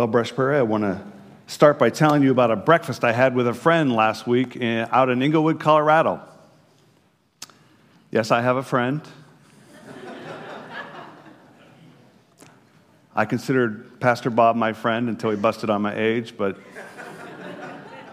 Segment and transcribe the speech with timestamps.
[0.00, 0.98] Well, Brush Prairie, I want to
[1.46, 4.88] start by telling you about a breakfast I had with a friend last week in,
[4.90, 6.22] out in Englewood, Colorado.
[8.10, 9.02] Yes, I have a friend.
[13.14, 16.56] I considered Pastor Bob my friend until he busted on my age, but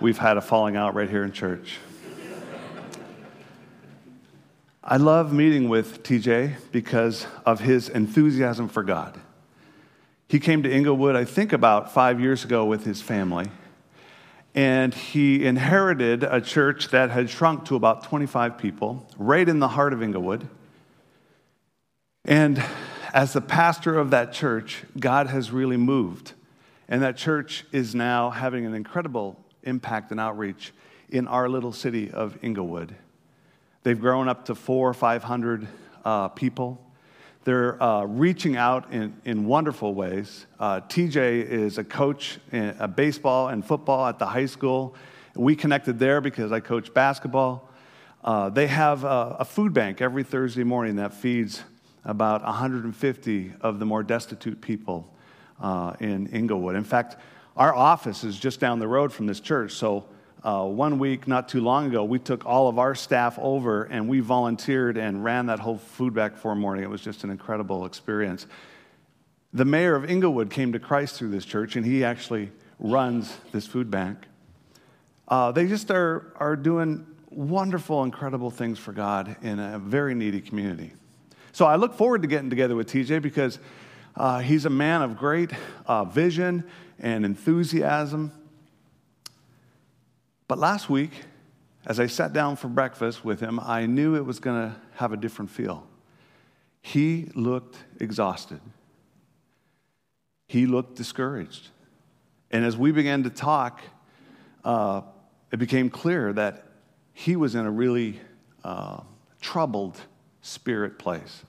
[0.02, 1.78] we've had a falling out right here in church.
[4.84, 9.18] I love meeting with TJ because of his enthusiasm for God.
[10.28, 13.48] He came to Englewood, I think, about five years ago with his family.
[14.54, 19.70] And he inherited a church that had shrunk to about 25 people, right in the
[19.70, 20.48] heart of Englewood.
[22.26, 22.62] And
[23.14, 26.34] as the pastor of that church, God has really moved.
[26.90, 30.74] And that church is now having an incredible impact and outreach
[31.10, 32.96] in our little city of Englewood.
[33.84, 35.68] They've grown up to four or 500
[36.04, 36.84] uh, people.
[37.48, 40.46] They're uh, reaching out in, in wonderful ways.
[40.60, 44.96] Uh, TJ is a coach in a baseball and football at the high school.
[45.34, 47.70] We connected there because I coach basketball.
[48.22, 51.64] Uh, they have a, a, food bank every Thursday morning that feeds
[52.04, 55.10] about 150 of the more destitute people
[55.62, 56.76] uh, in Englewood.
[56.76, 57.16] In fact,
[57.56, 60.04] our office is just down the road from this church, so
[60.44, 64.08] uh, one week, not too long ago, we took all of our staff over and
[64.08, 66.84] we volunteered and ran that whole food bank for a morning.
[66.84, 68.46] It was just an incredible experience.
[69.54, 73.66] The mayor of Englewood came to Christ through this church, and he actually runs this
[73.66, 74.20] food bank.
[75.28, 80.42] Uh, they just are, are doing wonderful, incredible things for God in a very needy
[80.42, 80.94] community.
[81.52, 83.60] So I look forward to getting together with TJ because
[84.16, 85.52] uh, he's a man of great
[85.86, 86.64] uh, vision
[87.00, 88.32] and enthusiasm.
[90.48, 91.12] But last week,
[91.86, 95.12] as I sat down for breakfast with him, I knew it was going to have
[95.12, 95.86] a different feel.
[96.82, 98.62] He looked exhausted,
[100.48, 101.70] he looked discouraged.
[102.50, 103.82] And as we began to talk,
[104.64, 105.02] uh,
[105.52, 106.64] it became clear that
[107.14, 108.22] he was in a really
[108.64, 109.02] uh,
[109.42, 110.00] troubled
[110.42, 111.44] spirit place.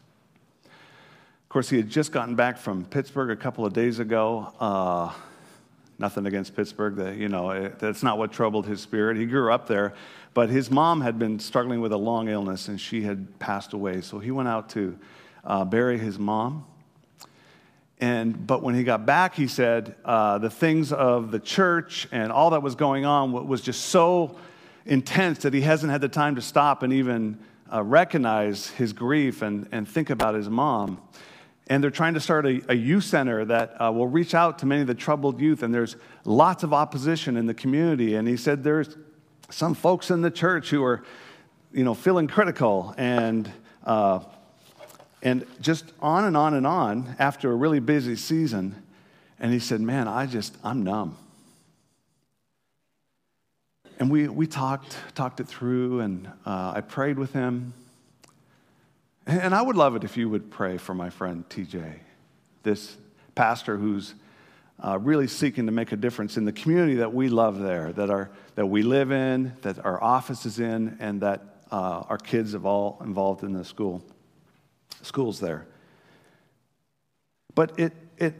[0.65, 4.53] Of course, he had just gotten back from Pittsburgh a couple of days ago.
[4.59, 5.13] Uh,
[5.99, 6.97] Nothing against Pittsburgh.
[6.97, 9.17] That, you know, it, that's not what troubled his spirit.
[9.17, 9.95] He grew up there,
[10.33, 14.01] but his mom had been struggling with a long illness and she had passed away.
[14.01, 14.97] So he went out to
[15.45, 16.65] uh, bury his mom.
[18.01, 22.31] And, but when he got back, he said uh, the things of the church and
[22.31, 24.37] all that was going on was just so
[24.87, 27.41] intense that he hasn't had the time to stop and even
[27.73, 31.01] uh, recognize his grief and, and think about his mom
[31.69, 34.67] and they're trying to start a, a youth center that uh, will reach out to
[34.67, 35.63] many of the troubled youth.
[35.63, 38.15] And there's lots of opposition in the community.
[38.15, 38.97] And he said there's
[39.51, 41.05] some folks in the church who are,
[41.73, 43.51] you know, feeling critical and
[43.85, 44.21] uh,
[45.23, 48.83] and just on and on and on after a really busy season.
[49.41, 51.17] And he said, "Man, I just I'm numb."
[53.99, 57.73] And we we talked talked it through, and uh, I prayed with him.
[59.29, 61.99] And I would love it if you would pray for my friend TJ,
[62.63, 62.97] this
[63.35, 64.15] pastor who's
[64.83, 68.09] uh, really seeking to make a difference in the community that we love there, that,
[68.09, 72.55] our, that we live in, that our office is in, and that uh, our kids
[72.55, 74.03] have all involved in the school,
[75.03, 75.67] schools there.
[77.55, 78.35] But it, it,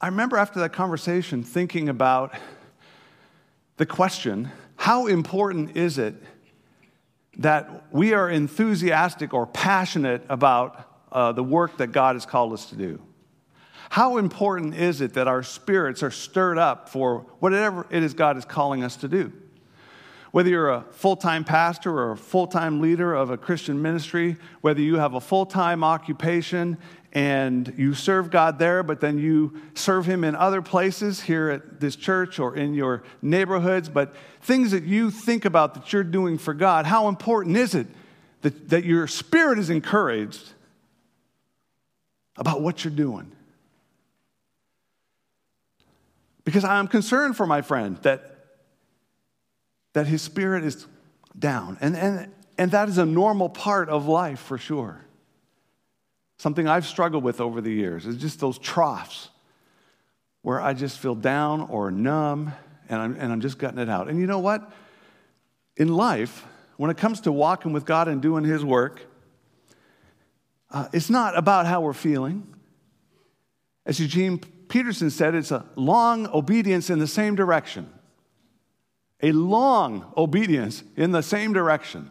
[0.00, 2.34] I remember after that conversation thinking about
[3.76, 6.14] the question how important is it
[7.38, 12.66] that we are enthusiastic or passionate about uh, the work that God has called us
[12.66, 13.00] to do?
[13.90, 18.36] How important is it that our spirits are stirred up for whatever it is God
[18.36, 19.32] is calling us to do?
[20.32, 24.36] Whether you're a full time pastor or a full time leader of a Christian ministry,
[24.60, 26.78] whether you have a full time occupation
[27.16, 31.80] and you serve God there, but then you serve Him in other places here at
[31.80, 36.36] this church or in your neighborhoods, but things that you think about that you're doing
[36.36, 37.86] for God, how important is it
[38.42, 40.52] that, that your spirit is encouraged
[42.36, 43.32] about what you're doing?
[46.44, 48.36] Because I'm concerned for my friend that,
[49.94, 50.86] that his spirit is
[51.38, 51.78] down.
[51.80, 55.05] And, and, and that is a normal part of life for sure.
[56.38, 59.30] Something I've struggled with over the years is just those troughs
[60.42, 62.52] where I just feel down or numb
[62.88, 64.08] and I'm, and I'm just gutting it out.
[64.08, 64.70] And you know what?
[65.76, 66.44] In life,
[66.76, 69.00] when it comes to walking with God and doing His work,
[70.70, 72.46] uh, it's not about how we're feeling.
[73.84, 77.90] As Eugene Peterson said, it's a long obedience in the same direction.
[79.22, 82.10] A long obedience in the same direction.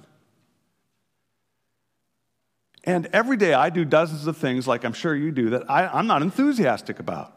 [2.85, 5.99] And every day I do dozens of things, like I'm sure you do, that I,
[5.99, 7.33] am not enthusiastic about.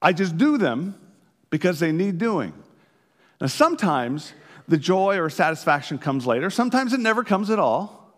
[0.00, 0.94] I just do them
[1.50, 2.54] because they need doing.
[3.40, 4.32] Now, sometimes
[4.68, 8.14] the joy or satisfaction comes later, sometimes it never comes at all.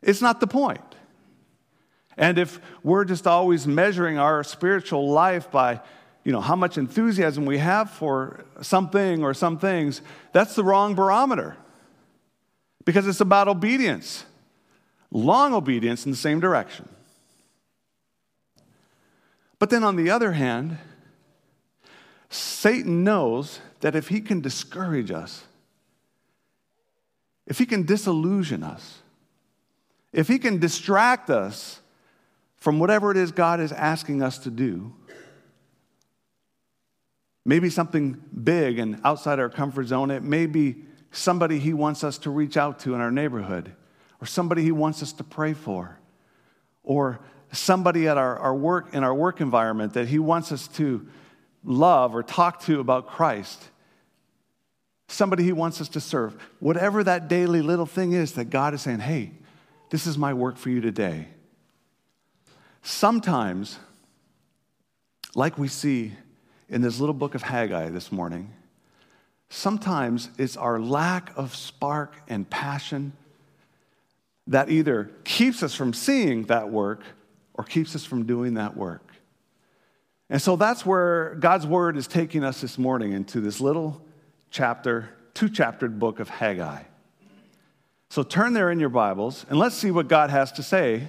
[0.00, 0.80] It's not the point.
[2.16, 5.80] And if we're just always measuring our spiritual life by
[6.24, 10.02] you know, how much enthusiasm we have for something or some things,
[10.32, 11.56] that's the wrong barometer.
[12.84, 14.26] Because it's about obedience,
[15.10, 16.88] long obedience in the same direction.
[19.58, 20.78] But then on the other hand,
[22.30, 25.44] Satan knows that if he can discourage us,
[27.46, 28.98] if he can disillusion us,
[30.12, 31.80] if he can distract us
[32.56, 34.92] from whatever it is God is asking us to do,
[37.44, 40.76] maybe something big and outside our comfort zone, it may be
[41.10, 43.72] somebody he wants us to reach out to in our neighborhood,
[44.20, 45.98] or somebody he wants us to pray for,
[46.82, 47.20] or
[47.52, 51.06] somebody at our, our work in our work environment that he wants us to
[51.64, 53.68] love or talk to about Christ.
[55.08, 56.36] Somebody he wants us to serve.
[56.60, 59.32] Whatever that daily little thing is that God is saying, hey,
[59.90, 61.28] this is my work for you today.
[62.82, 63.78] Sometimes,
[65.34, 66.12] like we see
[66.68, 68.52] in this little book of Haggai this morning,
[69.48, 73.14] sometimes it's our lack of spark and passion
[74.48, 77.02] that either keeps us from seeing that work
[77.54, 79.12] or keeps us from doing that work.
[80.30, 84.02] And so that's where God's word is taking us this morning into this little
[84.50, 86.82] chapter, two chaptered book of Haggai.
[88.10, 91.08] So turn there in your Bibles and let's see what God has to say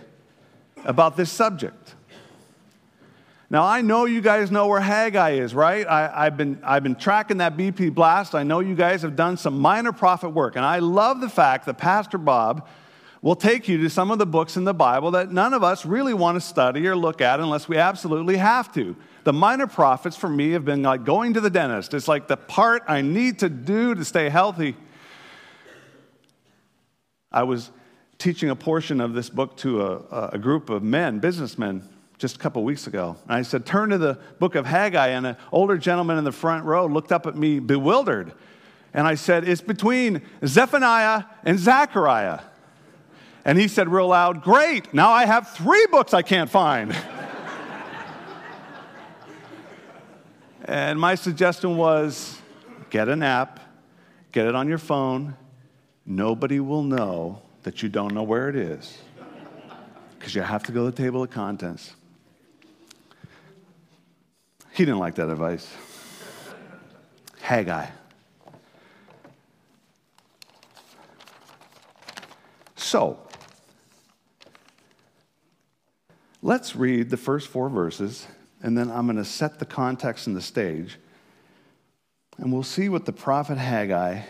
[0.84, 1.96] about this subject.
[3.50, 5.88] Now, I know you guys know where Haggai is, right?
[5.88, 8.36] I, have been, I've been tracking that BP blast.
[8.36, 10.56] I know you guys have done some minor prophet work.
[10.56, 12.68] And I love the fact that Pastor Bob
[13.22, 15.86] will take you to some of the books in the Bible that none of us
[15.86, 18.96] really want to study or look at unless we absolutely have to.
[19.26, 21.94] The minor prophets for me have been like going to the dentist.
[21.94, 24.76] It's like the part I need to do to stay healthy.
[27.32, 27.72] I was
[28.18, 31.88] teaching a portion of this book to a, a group of men, businessmen,
[32.18, 33.18] just a couple weeks ago.
[33.26, 35.08] And I said, Turn to the book of Haggai.
[35.08, 38.34] And an older gentleman in the front row looked up at me bewildered.
[38.94, 42.40] And I said, It's between Zephaniah and Zechariah.
[43.50, 46.96] And he said real loud, Great, now I have three books I can't find.
[50.66, 52.40] and my suggestion was
[52.92, 53.60] get an app,
[54.32, 55.36] get it on your phone.
[56.06, 59.00] Nobody will know that you don't know where it is
[60.20, 61.96] because you have to go to the table of contents.
[64.74, 65.68] He didn't like that advice.
[67.42, 67.88] Haggai.
[72.76, 73.26] So,
[76.42, 78.26] Let's read the first four verses,
[78.62, 80.98] and then I'm going to set the context and the stage.
[82.38, 84.22] And we'll see what the prophet Haggai,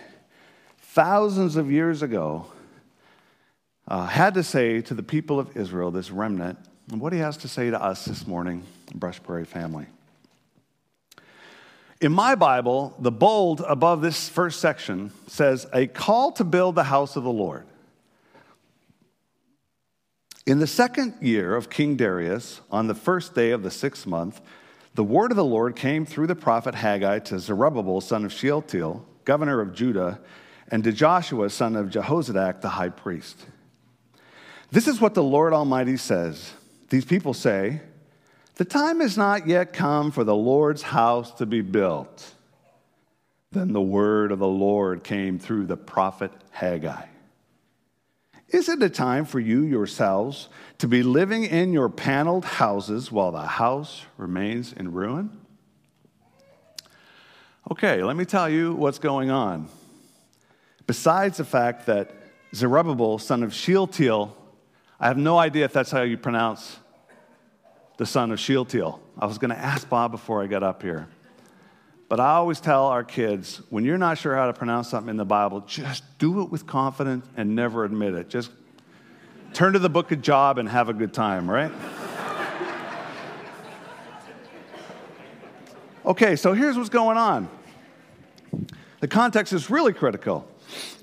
[0.79, 2.47] thousands of years ago,
[3.87, 6.57] uh, had to say to the people of Israel, this remnant,
[6.91, 8.63] and what he has to say to us this morning,
[8.95, 9.85] Brush Prairie family.
[12.01, 16.85] In my Bible, the bold above this first section says, A call to build the
[16.85, 17.67] house of the Lord.
[20.49, 24.41] In the second year of King Darius, on the first day of the sixth month,
[24.95, 29.05] the word of the Lord came through the prophet Haggai to Zerubbabel, son of Shealtiel,
[29.25, 30.19] governor of Judah,
[30.69, 33.45] and to Joshua, son of Jehozadak, the high priest.
[34.71, 36.51] This is what the Lord Almighty says.
[36.89, 37.81] These people say,
[38.55, 42.33] The time has not yet come for the Lord's house to be built.
[43.51, 47.08] Then the word of the Lord came through the prophet Haggai.
[48.51, 53.31] Is it a time for you yourselves to be living in your paneled houses while
[53.31, 55.39] the house remains in ruin?
[57.71, 59.69] Okay, let me tell you what's going on.
[60.87, 62.11] Besides the fact that
[62.55, 64.35] Zerubbabel, son of Shealtiel,
[64.99, 66.79] I have no idea if that's how you pronounce
[67.97, 68.99] the son of Shealtiel.
[69.19, 71.07] I was going to ask Bob before I got up here.
[72.09, 75.17] But I always tell our kids when you're not sure how to pronounce something in
[75.17, 78.29] the Bible, just do it with confidence and never admit it.
[78.29, 78.49] Just
[79.53, 81.71] turn to the book of Job and have a good time, right?
[86.03, 87.47] okay, so here's what's going on.
[89.01, 90.49] The context is really critical.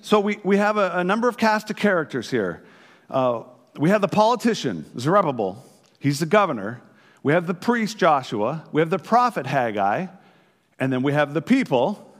[0.02, 2.64] So we, we have a, a number of cast of characters here.
[3.08, 3.44] Uh,
[3.78, 5.64] we have the politician, Zerubbabel,
[6.00, 6.82] he's the governor.
[7.22, 8.64] We have the priest, Joshua.
[8.72, 10.06] We have the prophet, Haggai.
[10.78, 12.14] And then we have the people,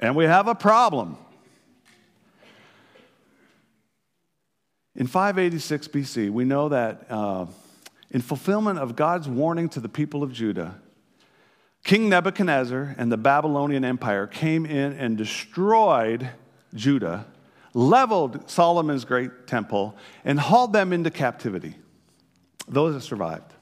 [0.00, 1.16] and we have a problem.
[4.96, 7.46] In 586 BC, we know that uh,
[8.10, 10.80] in fulfillment of God's warning to the people of Judah,
[11.84, 16.30] King Nebuchadnezzar and the Babylonian Empire came in and destroyed
[16.74, 17.26] Judah,
[17.74, 21.76] leveled Solomon's great temple, and hauled them into captivity.
[22.68, 23.53] Those that survived.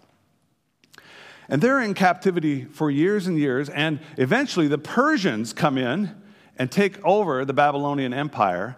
[1.48, 6.14] And they're in captivity for years and years, and eventually the Persians come in
[6.58, 8.76] and take over the Babylonian Empire.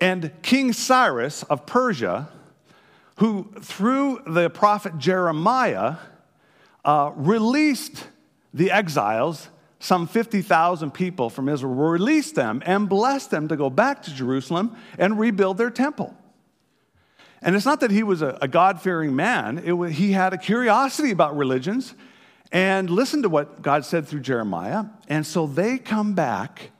[0.00, 2.28] And King Cyrus of Persia,
[3.16, 5.96] who through the prophet Jeremiah
[6.84, 8.08] uh, released
[8.54, 14.02] the exiles, some 50,000 people from Israel, released them and blessed them to go back
[14.04, 16.14] to Jerusalem and rebuild their temple.
[17.42, 20.38] And it's not that he was a, a God fearing man, was, he had a
[20.38, 21.94] curiosity about religions
[22.52, 24.84] and listened to what God said through Jeremiah.
[25.08, 26.70] And so they come back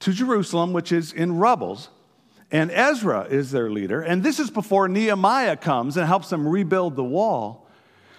[0.00, 1.88] to Jerusalem, which is in rubbles.
[2.52, 4.02] And Ezra is their leader.
[4.02, 7.66] And this is before Nehemiah comes and helps them rebuild the wall.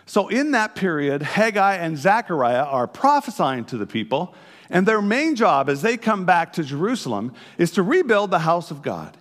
[0.08, 4.36] So, in that period, Haggai and Zechariah are prophesying to the people,
[4.70, 8.70] and their main job as they come back to Jerusalem is to rebuild the house
[8.70, 9.18] of God.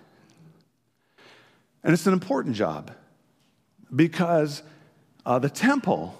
[1.85, 2.91] And it's an important job
[3.95, 4.63] because
[5.23, 6.19] uh, the temple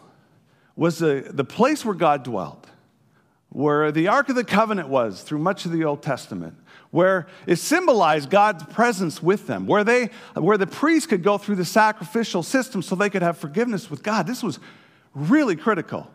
[0.76, 2.68] was the, the place where God dwelt,
[3.50, 6.54] where the Ark of the Covenant was through much of the Old Testament,
[6.92, 11.56] where it symbolized God's presence with them, where, they, where the priests could go through
[11.56, 14.28] the sacrificial system so they could have forgiveness with God.
[14.28, 14.60] This was
[15.16, 16.08] really critical.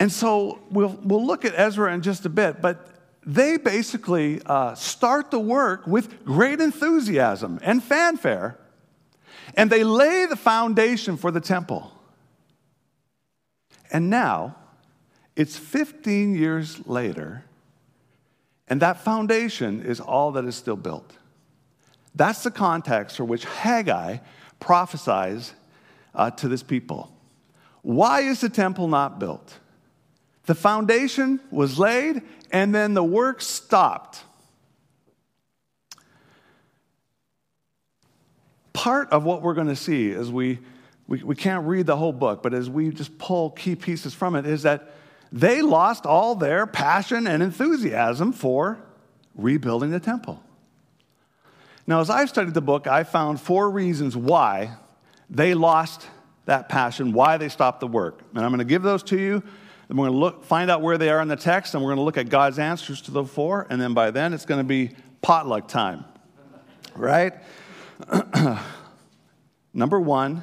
[0.00, 2.95] And so we'll, we'll look at Ezra in just a bit, but
[3.26, 8.56] they basically uh, start the work with great enthusiasm and fanfare,
[9.54, 11.92] and they lay the foundation for the temple.
[13.92, 14.54] And now,
[15.34, 17.44] it's 15 years later,
[18.68, 21.12] and that foundation is all that is still built.
[22.14, 24.18] That's the context for which Haggai
[24.60, 25.52] prophesies
[26.14, 27.12] uh, to this people.
[27.82, 29.58] Why is the temple not built?
[30.46, 34.22] The foundation was laid and then the work stopped.
[38.72, 40.60] Part of what we're going to see as we,
[41.08, 44.36] we, we can't read the whole book, but as we just pull key pieces from
[44.36, 44.92] it, is that
[45.32, 48.78] they lost all their passion and enthusiasm for
[49.34, 50.42] rebuilding the temple.
[51.86, 54.76] Now, as I've studied the book, I found four reasons why
[55.28, 56.06] they lost
[56.44, 58.20] that passion, why they stopped the work.
[58.34, 59.42] And I'm going to give those to you.
[59.88, 61.90] Then we're going to look, find out where they are in the text, and we're
[61.90, 63.66] going to look at God's answers to the four.
[63.70, 64.90] And then by then, it's going to be
[65.22, 66.04] potluck time,
[66.94, 67.34] right?
[69.72, 70.42] Number one,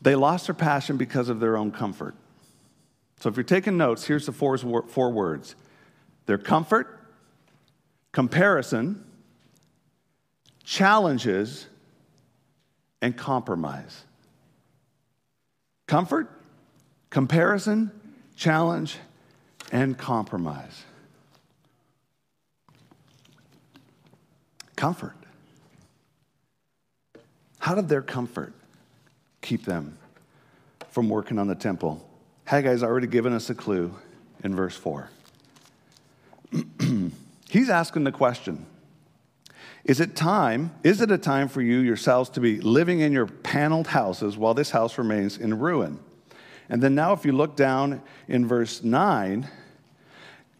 [0.00, 2.14] they lost their passion because of their own comfort.
[3.20, 5.54] So if you're taking notes, here's the four, four words
[6.26, 7.00] their comfort,
[8.12, 9.04] comparison,
[10.62, 11.66] challenges,
[13.02, 14.04] and compromise.
[15.86, 16.30] Comfort,
[17.10, 17.90] comparison,
[18.36, 18.98] challenge,
[19.72, 20.84] and compromise.
[24.76, 25.16] Comfort.
[27.58, 28.52] How did their comfort
[29.40, 29.96] keep them
[30.90, 32.06] from working on the temple?
[32.46, 33.94] Haggai's already given us a clue
[34.42, 35.08] in verse 4.
[37.48, 38.66] He's asking the question
[39.84, 43.26] Is it time, is it a time for you yourselves to be living in your
[43.26, 45.98] paneled houses while this house remains in ruin?
[46.68, 49.48] And then now, if you look down in verse 9,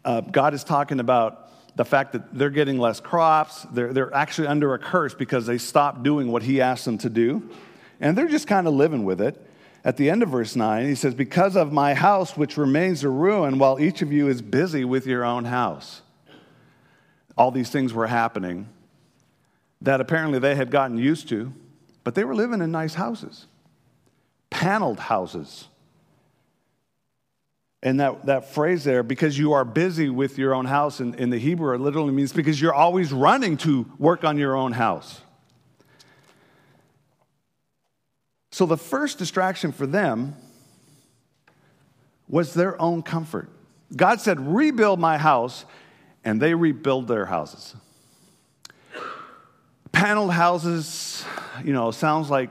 [0.03, 1.45] uh, God is talking about
[1.75, 3.63] the fact that they're getting less crops.
[3.71, 7.09] They're, they're actually under a curse because they stopped doing what He asked them to
[7.09, 7.49] do.
[7.99, 9.41] And they're just kind of living with it.
[9.83, 13.09] At the end of verse 9, He says, Because of my house, which remains a
[13.09, 16.01] ruin, while each of you is busy with your own house.
[17.37, 18.69] All these things were happening
[19.81, 21.53] that apparently they had gotten used to,
[22.03, 23.47] but they were living in nice houses,
[24.49, 25.67] paneled houses.
[27.85, 31.29] And that, that phrase there, because you are busy with your own house in, in
[31.29, 35.21] the Hebrew, it literally means because you're always running to work on your own house.
[38.51, 40.35] So the first distraction for them
[42.27, 43.49] was their own comfort.
[43.95, 45.63] God said, Rebuild my house,
[46.23, 47.75] and they rebuild their houses.
[49.91, 51.23] Paneled houses,
[51.63, 52.49] you know, sounds like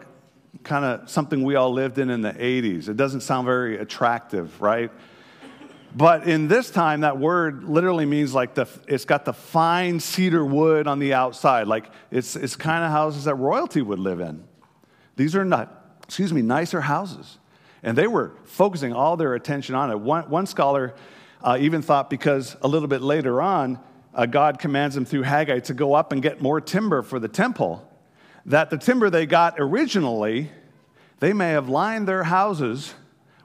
[0.63, 2.89] kind of something we all lived in in the 80s.
[2.89, 4.93] It doesn't sound very attractive, right?
[5.95, 10.45] But in this time, that word literally means like the, it's got the fine cedar
[10.45, 11.69] wood on the outside.
[11.69, 14.43] Like it's, it's kind of houses that royalty would live in.
[15.15, 17.39] These are not, excuse me, nicer houses.
[17.85, 20.01] And they were focusing all their attention on it.
[20.01, 20.95] One, one scholar
[21.43, 23.79] uh, even thought because a little bit later on,
[24.15, 27.29] uh, God commands them through Haggai to go up and get more timber for the
[27.29, 27.89] temple,
[28.47, 30.51] that the timber they got originally,
[31.21, 32.95] they may have lined their houses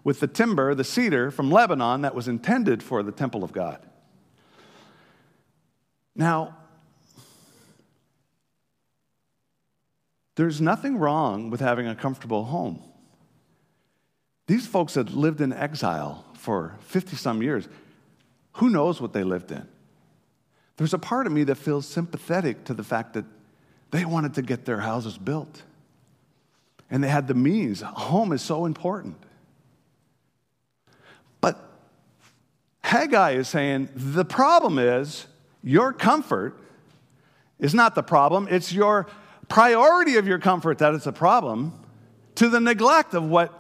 [0.04, 3.80] with the timber, the cedar from Lebanon that was intended for the temple of God.
[6.16, 6.58] Now,
[10.36, 12.82] there's nothing wrong with having a comfortable home.
[14.48, 17.68] These folks had lived in exile for 50 some years.
[18.54, 19.68] Who knows what they lived in?
[20.78, 23.26] There's a part of me that feels sympathetic to the fact that
[23.92, 25.64] they wanted to get their houses built.
[26.90, 27.82] And they had the means.
[27.82, 29.18] Home is so important.
[32.90, 35.28] Haggai is saying the problem is
[35.62, 36.60] your comfort
[37.60, 39.06] is not the problem, it's your
[39.48, 41.72] priority of your comfort that is the problem
[42.34, 43.54] to the neglect of what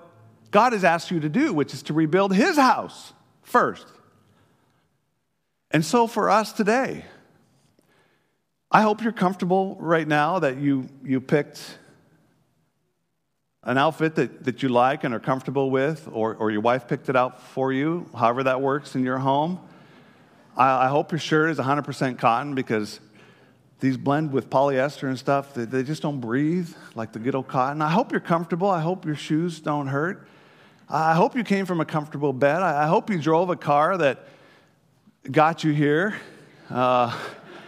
[0.49, 3.85] God has asked you to do, which is to rebuild His house first.
[5.69, 7.05] And so for us today,
[8.71, 11.77] I hope you're comfortable right now that you, you picked
[13.69, 17.07] an outfit that, that you like and are comfortable with, or, or your wife picked
[17.07, 19.59] it out for you, however that works in your home.
[20.57, 22.99] I, I hope your shirt is 100% cotton because
[23.79, 27.47] these blend with polyester and stuff, they, they just don't breathe like the good old
[27.47, 27.83] cotton.
[27.83, 28.67] I hope you're comfortable.
[28.71, 30.27] I hope your shoes don't hurt.
[30.89, 32.63] I hope you came from a comfortable bed.
[32.63, 34.25] I, I hope you drove a car that
[35.29, 36.15] got you here.
[36.71, 37.15] Uh,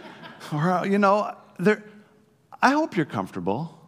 [0.52, 1.84] or, you know, there,
[2.60, 3.78] I hope you're comfortable.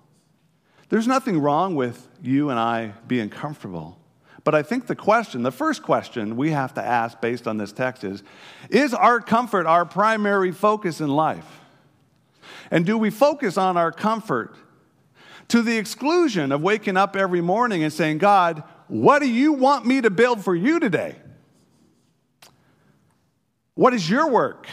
[0.95, 3.99] There's nothing wrong with you and I being comfortable.
[4.45, 7.73] But I think the question, the first question we have to ask based on this
[7.73, 8.23] text is
[8.71, 11.63] Is our comfort our primary focus in life?
[12.71, 14.55] And do we focus on our comfort
[15.49, 19.85] to the exclusion of waking up every morning and saying, God, what do you want
[19.85, 21.17] me to build for you today?
[23.75, 24.69] What is your work?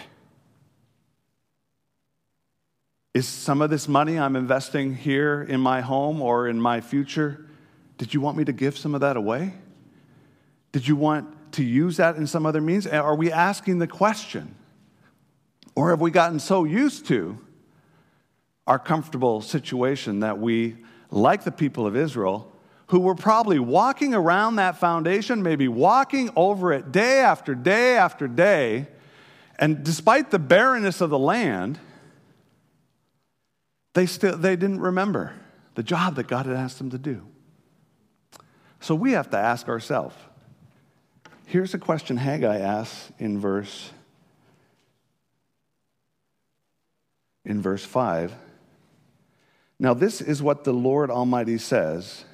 [3.13, 7.45] Is some of this money I'm investing here in my home or in my future,
[7.97, 9.53] did you want me to give some of that away?
[10.71, 12.87] Did you want to use that in some other means?
[12.87, 14.55] Are we asking the question?
[15.75, 17.37] Or have we gotten so used to
[18.65, 20.77] our comfortable situation that we,
[21.09, 22.49] like the people of Israel,
[22.87, 28.27] who were probably walking around that foundation, maybe walking over it day after day after
[28.27, 28.87] day,
[29.59, 31.79] and despite the barrenness of the land,
[33.93, 35.33] they still they didn't remember
[35.75, 37.25] the job that God had asked them to do.
[38.79, 40.15] So we have to ask ourselves.
[41.45, 43.91] Here's a question Haggai asks in verse
[47.43, 48.33] in verse 5.
[49.79, 52.25] Now this is what the Lord Almighty says.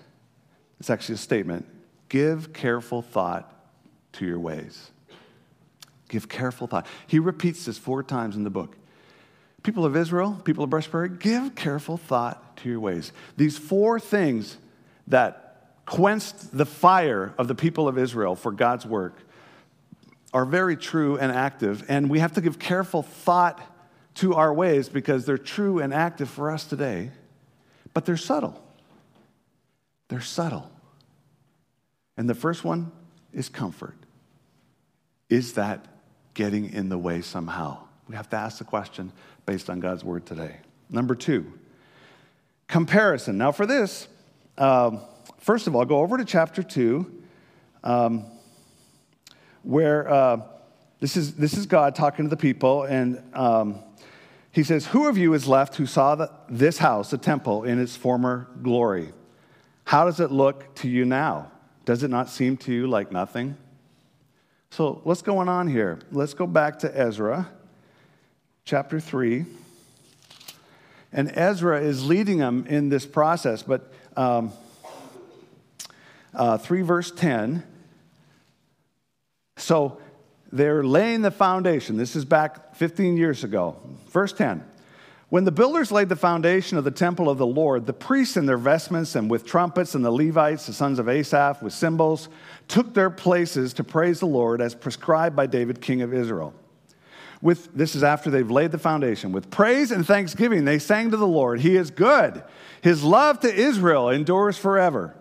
[0.80, 1.66] It's actually a statement.
[2.10, 3.54] Give careful thought
[4.14, 4.92] to your ways.
[6.10, 6.86] Give careful thought.
[7.08, 8.78] He repeats this four times in the book.
[9.64, 10.90] People of Israel, people of Brush
[11.20, 13.12] give careful thought to your ways.
[13.36, 14.58] These four things
[15.08, 15.48] that
[15.86, 19.16] quenched the fire of the people of Israel for God's work
[20.34, 23.62] are very true and active, and we have to give careful thought
[24.16, 27.12] to our ways because they're true and active for us today,
[27.94, 28.62] but they're subtle.
[30.10, 30.70] They're subtle.
[32.18, 32.92] And the first one
[33.34, 33.96] is comfort.
[35.30, 35.86] Is that
[36.34, 37.80] getting in the way somehow?
[38.08, 39.12] We have to ask the question
[39.48, 40.58] based on God's word today.
[40.90, 41.54] Number two,
[42.68, 43.38] comparison.
[43.38, 44.10] Now, for this,
[44.58, 45.00] um,
[45.40, 47.24] first of all, go over to chapter 2,
[47.84, 48.26] um,
[49.64, 50.42] where uh,
[51.00, 53.80] this, is, this is God talking to the people, and um,
[54.52, 57.80] he says, Who of you is left who saw the, this house, the temple, in
[57.80, 59.14] its former glory?
[59.86, 61.52] How does it look to you now?
[61.86, 63.56] Does it not seem to you like nothing?
[64.72, 66.00] So, what's going on here?
[66.12, 67.48] Let's go back to Ezra
[68.68, 69.46] chapter 3.
[71.14, 74.52] And Ezra is leading them in this process, but um,
[76.34, 77.64] uh, 3 verse 10.
[79.56, 80.00] So
[80.52, 81.96] they're laying the foundation.
[81.96, 83.78] This is back 15 years ago.
[84.10, 84.66] Verse 10.
[85.30, 88.46] When the builders laid the foundation of the temple of the Lord, the priests in
[88.46, 92.28] their vestments and with trumpets and the Levites, the sons of Asaph, with cymbals,
[92.68, 96.54] took their places to praise the Lord as prescribed by David, king of Israel
[97.42, 99.32] with this is after they've laid the foundation.
[99.32, 102.44] With praise and thanksgiving they sang to the lord he is good.
[102.82, 105.16] His love to israel endures forever.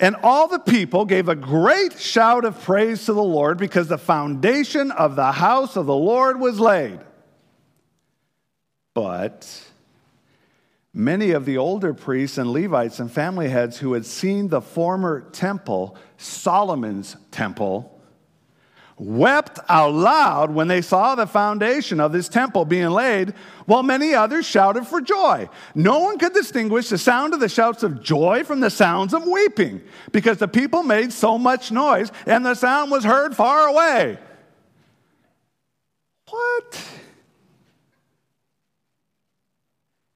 [0.00, 3.98] And all the people gave a great shout of praise to the lord because the
[3.98, 7.00] foundation of the house of the lord was laid.
[8.94, 9.64] But
[10.92, 15.20] many of the older priests and levites and family heads who had seen the former
[15.32, 17.97] temple solomon's temple
[18.98, 23.30] wept out loud when they saw the foundation of this temple being laid,
[23.66, 25.48] while many others shouted for joy.
[25.74, 29.26] No one could distinguish the sound of the shouts of joy from the sounds of
[29.26, 29.80] weeping,
[30.12, 34.18] because the people made so much noise, and the sound was heard far away.
[36.28, 36.84] What?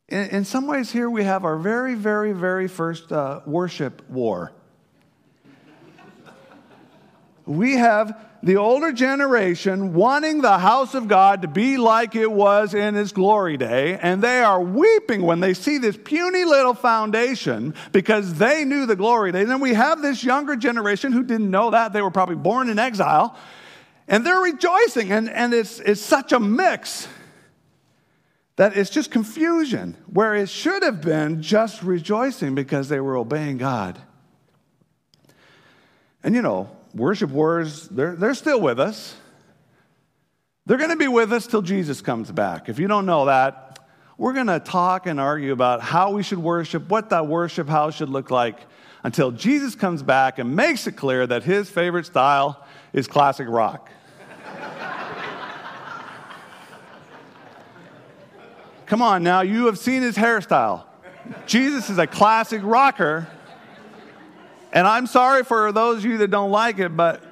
[0.09, 4.53] In, in some ways, here we have our very, very, very first uh, worship war.
[7.45, 12.75] We have the older generation wanting the house of God to be like it was
[12.75, 17.75] in its glory day, and they are weeping when they see this puny little foundation
[17.93, 19.43] because they knew the glory day.
[19.43, 21.93] And then we have this younger generation who didn't know that.
[21.93, 23.37] They were probably born in exile,
[24.09, 27.09] and they're rejoicing, and, and it's, it's such a mix
[28.57, 33.57] that it's just confusion, where it should have been just rejoicing because they were obeying
[33.57, 33.99] God.
[36.23, 39.15] And you know, worship wars, they're, they're still with us.
[40.67, 42.69] They're going to be with us till Jesus comes back.
[42.69, 43.81] If you don't know that,
[44.17, 47.97] we're going to talk and argue about how we should worship, what that worship house
[47.97, 48.61] should look like
[49.03, 53.91] until Jesus comes back and makes it clear that his favorite style is classic rock.
[58.87, 60.85] Come on now, you have seen his hairstyle.
[61.47, 63.27] Jesus is a classic rocker.
[64.73, 67.23] And I'm sorry for those of you that don't like it, but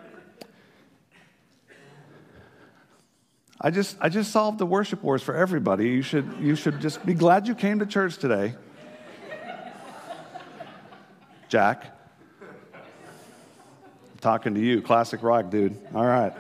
[3.59, 5.89] I just, I just solved the worship wars for everybody.
[5.89, 8.55] You should, you should just be glad you came to church today.
[11.49, 11.97] Jack.
[12.43, 15.77] I'm talking to you, classic rock dude.
[15.95, 16.33] All right.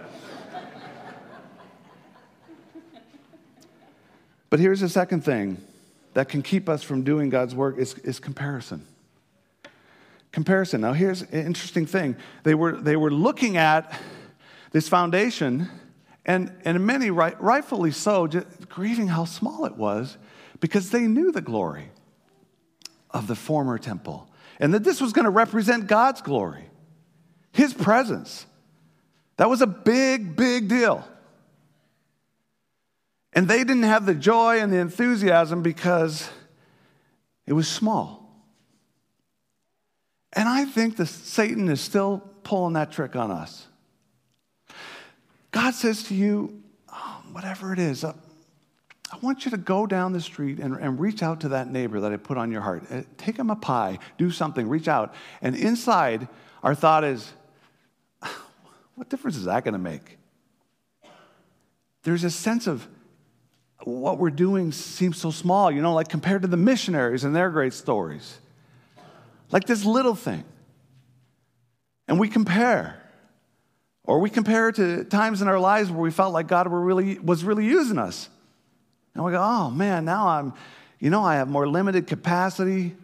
[4.50, 5.58] But here's the second thing
[6.12, 8.84] that can keep us from doing God's work is, is comparison
[10.32, 10.80] comparison.
[10.80, 13.98] Now, here's an interesting thing they were, they were looking at
[14.72, 15.68] this foundation,
[16.24, 18.28] and, and many, right, rightfully so,
[18.68, 20.16] grieving how small it was
[20.60, 21.90] because they knew the glory
[23.10, 24.28] of the former temple
[24.60, 26.64] and that this was going to represent God's glory,
[27.52, 28.46] His presence.
[29.38, 31.02] That was a big, big deal.
[33.32, 36.28] And they didn't have the joy and the enthusiasm because
[37.46, 38.19] it was small.
[40.32, 43.66] And I think that Satan is still pulling that trick on us.
[45.50, 46.62] God says to you,
[46.92, 48.12] oh, whatever it is, uh,
[49.12, 51.98] I want you to go down the street and, and, reach out to that neighbor
[52.00, 52.84] that I put on your heart.
[52.90, 55.14] Uh, take him a pie, do something, reach out.
[55.42, 56.28] And inside,
[56.62, 57.32] our thought is,
[58.94, 60.18] what difference is that going to make?
[62.04, 62.86] There's a sense of
[63.82, 67.50] what we're doing seems so small, you know, like compared to the missionaries and their
[67.50, 68.38] great stories.
[69.50, 70.44] Like this little thing.
[72.08, 73.00] And we compare.
[74.04, 77.18] Or we compare to times in our lives where we felt like God were really,
[77.18, 78.28] was really using us.
[79.14, 80.54] And we go, oh man, now I'm,
[80.98, 82.96] you know, I have more limited capacity.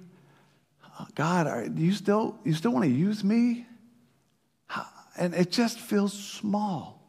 [0.99, 3.67] Uh, God, are, you still, you still want to use me?
[5.19, 7.01] And it just feels small.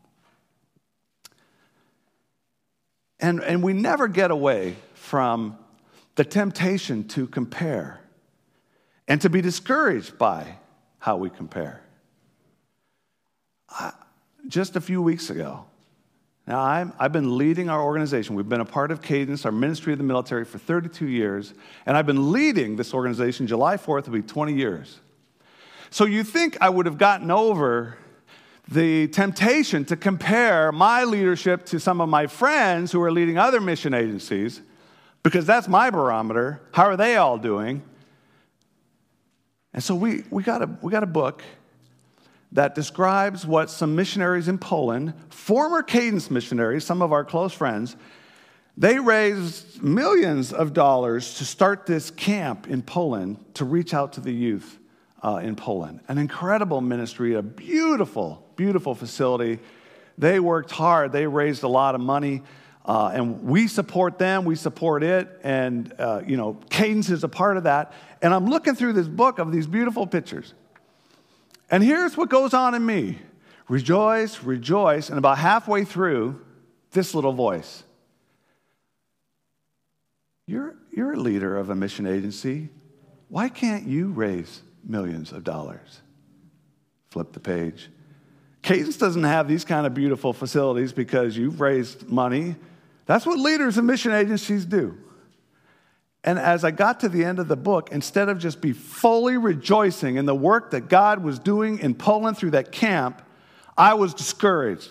[3.19, 5.57] And, and we never get away from
[6.15, 7.99] the temptation to compare
[9.07, 10.57] and to be discouraged by
[10.99, 11.81] how we compare.
[13.69, 13.91] I,
[14.47, 15.65] just a few weeks ago,
[16.47, 18.35] now i have been leading our organization.
[18.35, 21.53] We've been a part of Cadence, our ministry of the military, for 32 years,
[21.85, 23.47] and I've been leading this organization.
[23.47, 24.99] July 4th will be 20 years.
[25.89, 27.97] So you think I would have gotten over
[28.69, 33.59] the temptation to compare my leadership to some of my friends who are leading other
[33.61, 34.61] mission agencies,
[35.23, 36.61] because that's my barometer.
[36.71, 37.83] How are they all doing?
[39.73, 41.43] And so we, we, got a, we got a book
[42.51, 47.95] that describes what some missionaries in Poland, former Cadence missionaries, some of our close friends,
[48.77, 54.21] they raised millions of dollars to start this camp in Poland to reach out to
[54.21, 54.77] the youth
[55.23, 56.01] uh, in Poland.
[56.07, 59.59] An incredible ministry, a beautiful, beautiful facility.
[60.17, 62.43] They worked hard, they raised a lot of money.
[62.87, 67.27] Uh, and we support them, we support it, and uh, you know, Cadence is a
[67.27, 67.91] part of that.
[68.21, 70.53] And I'm looking through this book of these beautiful pictures.
[71.69, 73.19] And here's what goes on in me
[73.67, 75.09] rejoice, rejoice.
[75.09, 76.41] And about halfway through,
[76.91, 77.83] this little voice
[80.45, 82.69] You're, you're a leader of a mission agency.
[83.27, 86.01] Why can't you raise millions of dollars?
[87.09, 87.89] Flip the page.
[88.61, 92.55] Cadence doesn't have these kind of beautiful facilities because you've raised money
[93.07, 94.97] that's what leaders of mission agencies do.
[96.23, 99.37] And as I got to the end of the book, instead of just be fully
[99.37, 103.21] rejoicing in the work that God was doing in Poland through that camp,
[103.77, 104.89] I was discouraged.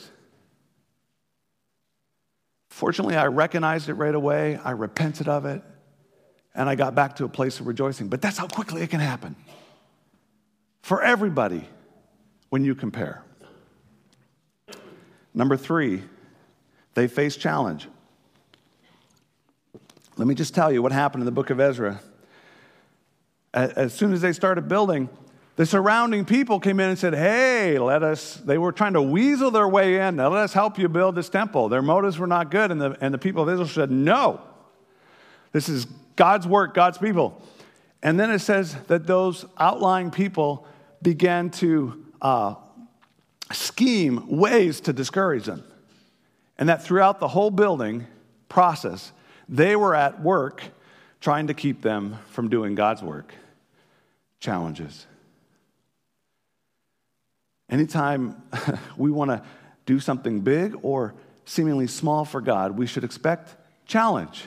[2.71, 4.59] Fortunately, I recognized it right away.
[4.65, 5.63] I repented of it,
[6.55, 8.09] and I got back to a place of rejoicing.
[8.09, 9.37] But that's how quickly it can happen
[10.81, 11.69] for everybody
[12.49, 13.23] when you compare.
[15.35, 16.03] Number three,
[16.95, 17.89] they face challenge.
[20.17, 22.01] Let me just tell you what happened in the book of Ezra.
[23.53, 25.09] As soon as they started building,
[25.57, 29.51] the surrounding people came in and said, Hey, let us, they were trying to weasel
[29.51, 30.17] their way in.
[30.17, 31.69] Now, let us help you build this temple.
[31.69, 32.71] Their motives were not good.
[32.71, 34.41] And the, and the people of Israel said, No,
[35.53, 37.43] this is God's work, God's people.
[38.03, 40.67] And then it says that those outlying people
[41.03, 42.55] began to uh,
[43.53, 45.65] scheme ways to discourage them.
[46.59, 48.07] And that throughout the whole building
[48.49, 49.13] process,
[49.49, 50.63] they were at work
[51.21, 53.33] trying to keep them from doing God's work.
[54.41, 55.07] Challenges.
[57.69, 58.43] Anytime
[58.97, 59.43] we want to
[59.87, 63.55] do something big or seemingly small for God, we should expect
[63.87, 64.45] challenge.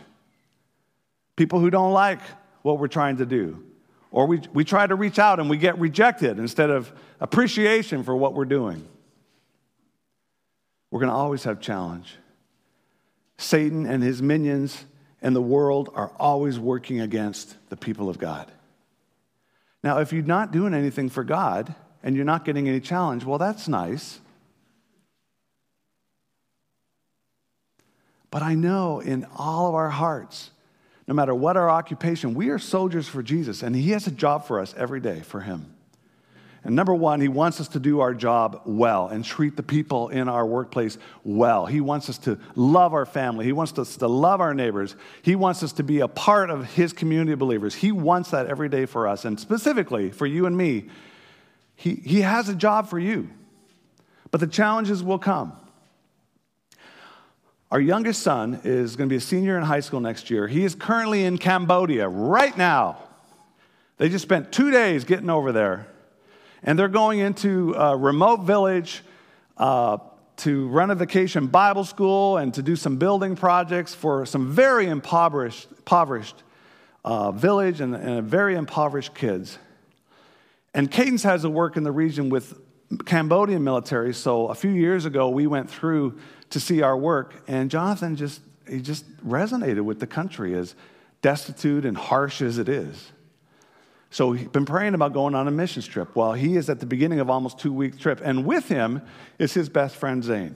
[1.35, 2.19] People who don't like
[2.61, 3.63] what we're trying to do.
[4.11, 8.15] Or we, we try to reach out and we get rejected instead of appreciation for
[8.15, 8.87] what we're doing.
[10.91, 12.15] We're going to always have challenge.
[13.39, 14.85] Satan and his minions
[15.21, 18.51] and the world are always working against the people of God.
[19.83, 21.73] Now, if you're not doing anything for God,
[22.03, 24.19] and you're not getting any challenge, well, that's nice.
[28.31, 30.51] But I know in all of our hearts,
[31.07, 34.45] no matter what our occupation, we are soldiers for Jesus, and He has a job
[34.45, 35.73] for us every day for Him.
[36.69, 40.09] And number one, he wants us to do our job well and treat the people
[40.09, 41.65] in our workplace well.
[41.65, 43.43] He wants us to love our family.
[43.45, 44.95] He wants us to love our neighbors.
[45.23, 47.73] He wants us to be a part of his community of believers.
[47.73, 49.25] He wants that every day for us.
[49.25, 50.89] And specifically for you and me,
[51.75, 53.31] he, he has a job for you,
[54.29, 55.53] but the challenges will come.
[57.71, 60.47] Our youngest son is going to be a senior in high school next year.
[60.47, 62.99] He is currently in Cambodia right now.
[63.97, 65.87] They just spent two days getting over there.
[66.63, 69.01] And they're going into a remote village
[69.57, 69.97] uh,
[70.37, 74.87] to run a vacation Bible school and to do some building projects for some very
[74.87, 76.43] impoverished, impoverished
[77.03, 79.57] uh, village and, and very impoverished kids.
[80.73, 82.59] And Cadence has a work in the region with
[83.05, 84.13] Cambodian military.
[84.13, 86.19] So a few years ago, we went through
[86.51, 90.75] to see our work, and Jonathan just he just resonated with the country as
[91.21, 93.11] destitute and harsh as it is.
[94.11, 96.15] So he's been praying about going on a missions trip.
[96.15, 99.01] Well, he is at the beginning of almost two week trip, and with him
[99.37, 100.55] is his best friend Zane.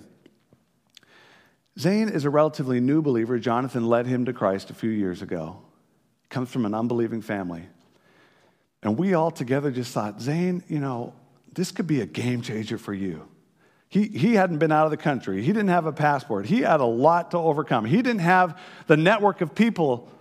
[1.79, 3.39] Zane is a relatively new believer.
[3.39, 5.57] Jonathan led him to Christ a few years ago.
[6.29, 7.67] Comes from an unbelieving family.
[8.83, 11.13] And we all together just thought, Zane, you know,
[11.53, 13.27] this could be a game changer for you.
[13.87, 15.41] He, he hadn't been out of the country.
[15.41, 16.47] He didn't have a passport.
[16.47, 17.85] He had a lot to overcome.
[17.85, 20.11] He didn't have the network of people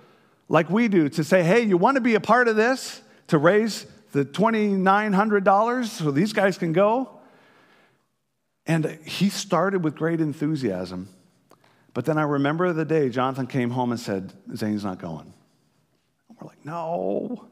[0.49, 3.39] like we do to say, hey, you want to be a part of this to
[3.39, 7.11] raise the $2,900 so these guys can go?
[8.67, 11.09] And he started with great enthusiasm.
[11.95, 15.33] But then I remember the day Jonathan came home and said, Zane's not going.
[16.29, 17.49] And we're like, no.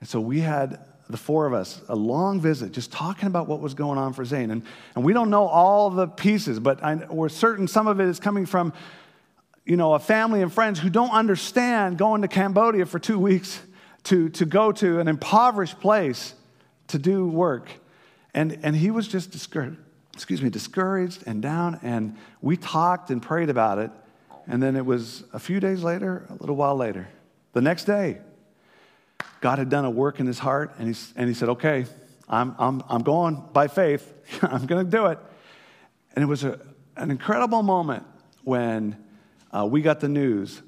[0.00, 3.60] And so we had the four of us a long visit just talking about what
[3.60, 4.50] was going on for Zane.
[4.50, 4.62] And,
[4.94, 8.20] and we don't know all the pieces, but I, we're certain some of it is
[8.20, 8.72] coming from,
[9.64, 13.60] you know, a family and friends who don't understand going to Cambodia for two weeks
[14.04, 16.34] to, to go to an impoverished place
[16.88, 17.70] to do work.
[18.34, 19.78] And, and he was just discouraged,
[20.14, 21.80] excuse me, discouraged and down.
[21.82, 23.90] And we talked and prayed about it.
[24.46, 27.08] And then it was a few days later, a little while later,
[27.52, 28.18] the next day,
[29.40, 31.86] God had done a work in his heart, and he, and he said, Okay,
[32.28, 34.12] I'm, I'm, I'm going by faith.
[34.42, 35.18] I'm going to do it.
[36.14, 36.60] And it was a,
[36.96, 38.04] an incredible moment
[38.44, 38.96] when
[39.52, 40.62] uh, we got the news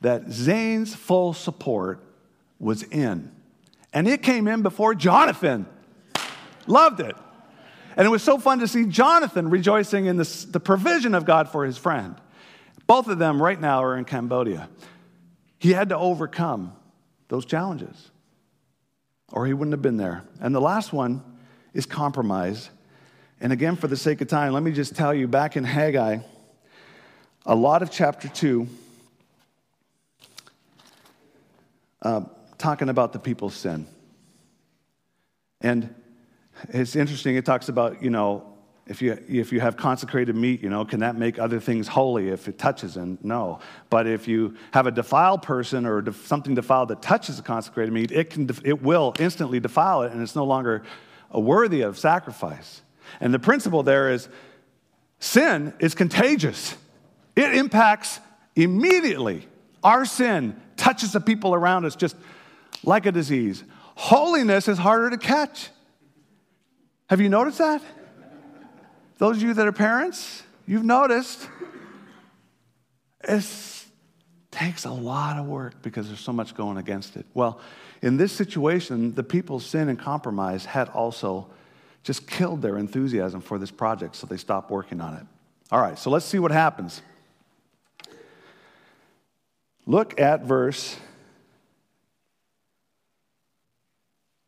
[0.00, 2.04] that Zane's full support
[2.58, 3.30] was in.
[3.92, 5.66] And it came in before Jonathan.
[6.66, 7.14] Loved it.
[7.96, 11.64] And it was so fun to see Jonathan rejoicing in the provision of God for
[11.64, 12.16] his friend.
[12.86, 14.68] Both of them right now are in Cambodia.
[15.58, 16.74] He had to overcome
[17.28, 18.10] those challenges,
[19.32, 20.24] or he wouldn't have been there.
[20.40, 21.22] And the last one
[21.72, 22.68] is compromise.
[23.40, 26.18] And again, for the sake of time, let me just tell you back in Haggai,
[27.46, 28.68] a lot of chapter 2,
[32.02, 32.20] uh,
[32.64, 33.86] talking about the people's sin.
[35.60, 35.94] And
[36.70, 38.54] it's interesting, it talks about, you know,
[38.86, 42.30] if you, if you have consecrated meat, you know, can that make other things holy
[42.30, 42.96] if it touches?
[42.96, 43.58] And no.
[43.90, 48.10] But if you have a defiled person or something defiled that touches the consecrated meat,
[48.12, 50.84] it, can, it will instantly defile it and it's no longer
[51.30, 52.80] worthy of sacrifice.
[53.20, 54.26] And the principle there is
[55.18, 56.78] sin is contagious,
[57.36, 58.20] it impacts
[58.56, 59.48] immediately.
[59.82, 62.16] Our sin touches the people around us just
[62.86, 63.64] like a disease.
[63.96, 65.70] Holiness is harder to catch.
[67.08, 67.82] Have you noticed that?
[69.18, 71.48] Those of you that are parents, you've noticed
[73.22, 73.44] it
[74.50, 77.26] takes a lot of work because there's so much going against it.
[77.34, 77.60] Well,
[78.02, 81.48] in this situation, the people's sin and compromise had also
[82.02, 85.26] just killed their enthusiasm for this project, so they stopped working on it.
[85.72, 87.00] All right, so let's see what happens.
[89.86, 90.96] Look at verse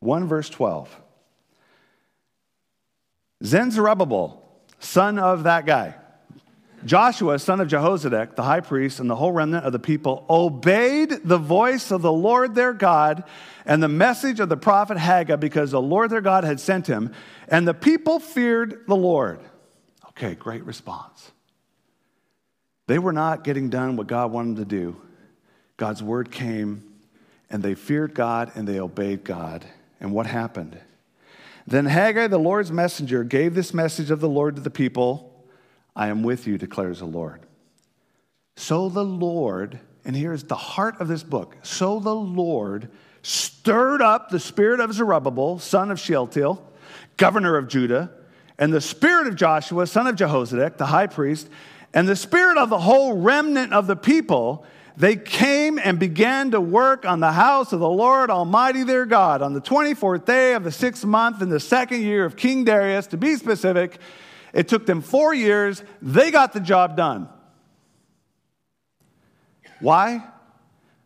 [0.01, 1.01] 1, verse 12.
[3.41, 4.43] Then Zerubbabel,
[4.79, 5.95] son of that guy,
[6.85, 11.11] Joshua, son of Jehozadak, the high priest, and the whole remnant of the people obeyed
[11.25, 13.25] the voice of the Lord their God
[13.65, 17.13] and the message of the prophet Haggai because the Lord their God had sent him,
[17.49, 19.41] and the people feared the Lord.
[20.11, 21.33] Okay, great response.
[22.87, 24.97] They were not getting done what God wanted them to do.
[25.77, 26.85] God's word came,
[27.51, 29.65] and they feared God and they obeyed God.
[30.01, 30.79] And what happened?
[31.67, 35.33] Then Haggai, the Lord's messenger, gave this message of the Lord to the people
[35.97, 37.41] I am with you, declares the Lord.
[38.57, 42.91] So the Lord, and here's the heart of this book so the Lord
[43.23, 46.63] stirred up the spirit of Zerubbabel, son of Shealtiel,
[47.17, 48.13] governor of Judah,
[48.59, 51.49] and the spirit of Joshua, son of Jehozadak, the high priest,
[51.93, 54.65] and the spirit of the whole remnant of the people
[54.97, 59.43] they came and began to work on the house of the Lord Almighty their God
[59.43, 63.07] on the 24th day of the sixth month in the second year of King Darius,
[63.09, 63.99] to be specific.
[64.55, 65.83] It took them four years.
[66.01, 67.29] They got the job done.
[69.81, 70.25] Why?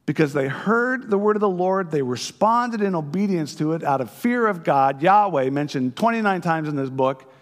[0.07, 4.00] Because they heard the word of the Lord, they responded in obedience to it out
[4.00, 5.03] of fear of God.
[5.03, 7.33] Yahweh, mentioned 29 times in this book,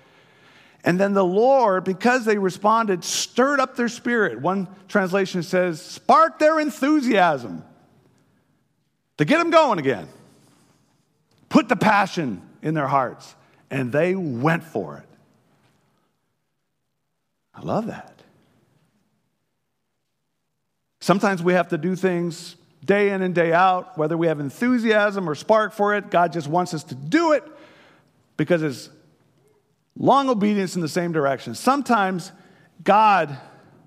[0.84, 4.40] and then the Lord, because they responded, stirred up their spirit.
[4.40, 7.64] One translation says, sparked their enthusiasm
[9.16, 10.08] to get them going again.
[11.48, 13.34] Put the passion in their hearts,
[13.70, 15.08] and they went for it.
[17.54, 18.22] I love that.
[21.00, 25.28] Sometimes we have to do things day in and day out, whether we have enthusiasm
[25.28, 26.10] or spark for it.
[26.10, 27.44] God just wants us to do it
[28.36, 28.90] because it's
[29.98, 31.54] long obedience in the same direction.
[31.54, 32.32] Sometimes
[32.82, 33.36] God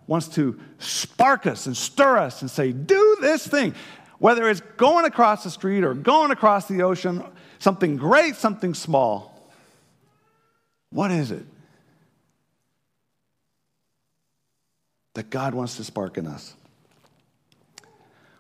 [0.08, 3.74] wants to spark us and stir us and say, Do this thing.
[4.20, 7.24] Whether it's going across the street or going across the ocean,
[7.58, 9.52] something great, something small.
[10.92, 11.46] What is it
[15.16, 16.54] that God wants to spark in us?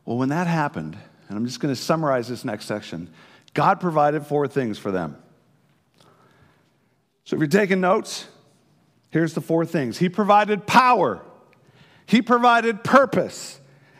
[0.05, 0.97] Well, when that happened,
[1.29, 3.09] and I'm just going to summarize this next section,
[3.53, 5.17] God provided four things for them.
[7.23, 8.27] So if you're taking notes,
[9.09, 11.21] here's the four things He provided power,
[12.05, 13.59] He provided purpose,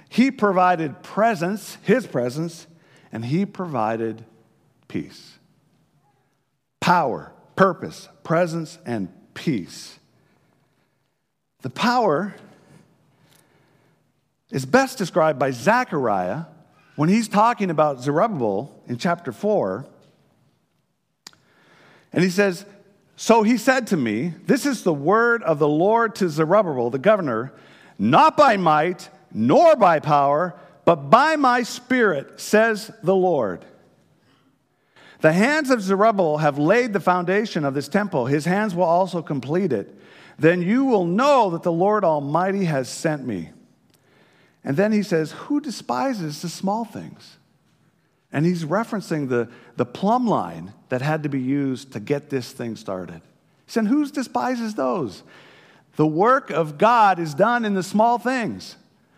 [0.10, 2.68] He provided presence, His presence,
[3.12, 4.26] and He provided
[4.88, 5.40] peace.
[6.80, 10.00] Power, purpose, presence, and peace.
[11.62, 12.34] The power
[14.50, 16.46] is best described by Zechariah
[16.96, 19.86] when he's talking about Zerubbabel in chapter 4.
[22.14, 22.66] And he says,
[23.16, 27.00] so he said to me, This is the word of the Lord to Zerubbabel, the
[27.00, 27.54] governor,
[28.00, 33.66] not by might, nor by power, but by my spirit, says the Lord.
[35.22, 38.26] The hands of Zerubbabel have laid the foundation of this temple.
[38.26, 39.96] His hands will also complete it.
[40.40, 43.52] Then you will know that the Lord Almighty has sent me.
[44.64, 47.38] And then he says, Who despises the small things?
[48.34, 52.52] And he's referencing the, the plumb line that had to be used to get this
[52.52, 53.22] thing started.
[53.66, 55.24] He said, Who despises those?
[55.98, 58.78] The work of God is done in the small things.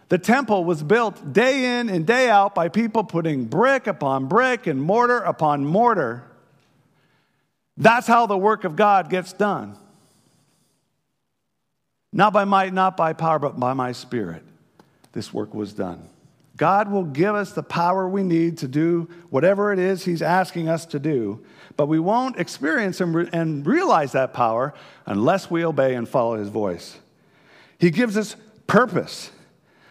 [0.09, 4.67] The temple was built day in and day out by people putting brick upon brick
[4.67, 6.23] and mortar upon mortar.
[7.77, 9.77] That's how the work of God gets done.
[12.11, 14.43] Not by might, not by power, but by my spirit,
[15.13, 16.07] this work was done.
[16.55, 20.69] God will give us the power we need to do whatever it is He's asking
[20.69, 21.43] us to do,
[21.75, 24.73] but we won't experience and realize that power
[25.05, 26.99] unless we obey and follow His voice.
[27.79, 28.35] He gives us
[28.67, 29.31] purpose.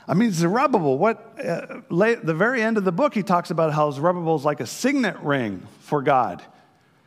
[0.06, 3.72] I mean, Zerubbabel, what, uh, late, the very end of the book, he talks about
[3.72, 6.42] how Zerubbabel is like a signet ring for God.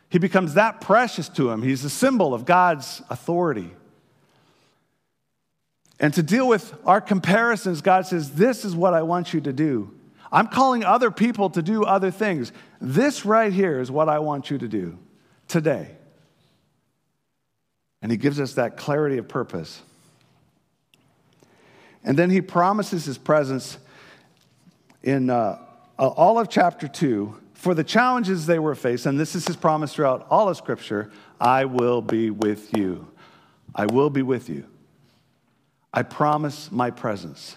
[0.08, 1.62] He becomes that precious to him.
[1.62, 3.70] He's a symbol of God's authority.
[5.98, 9.52] And to deal with our comparisons, God says, This is what I want you to
[9.52, 9.92] do.
[10.30, 12.52] I'm calling other people to do other things.
[12.80, 14.98] This right here is what I want you to do
[15.48, 15.90] today.
[18.02, 19.80] And he gives us that clarity of purpose.
[22.04, 23.78] And then he promises his presence
[25.02, 25.58] in uh,
[25.98, 29.06] all of chapter 2 for the challenges they were faced.
[29.06, 33.08] And this is his promise throughout all of Scripture I will be with you.
[33.74, 34.66] I will be with you.
[35.92, 37.56] I promise my presence.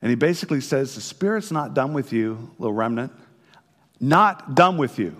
[0.00, 3.12] And he basically says, The Spirit's not done with you, little remnant.
[4.00, 5.16] Not done with you.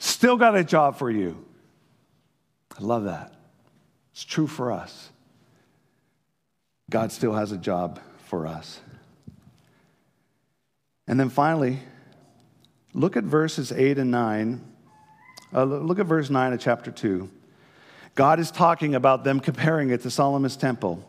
[0.00, 1.44] Still got a job for you.
[2.76, 3.32] I love that.
[4.12, 5.10] It's true for us.
[6.90, 8.80] God still has a job for us.
[11.06, 11.80] And then finally,
[12.92, 14.72] look at verses 8 and 9.
[15.52, 17.30] Uh, look at verse 9 of chapter 2.
[18.14, 21.04] God is talking about them comparing it to Solomon's temple.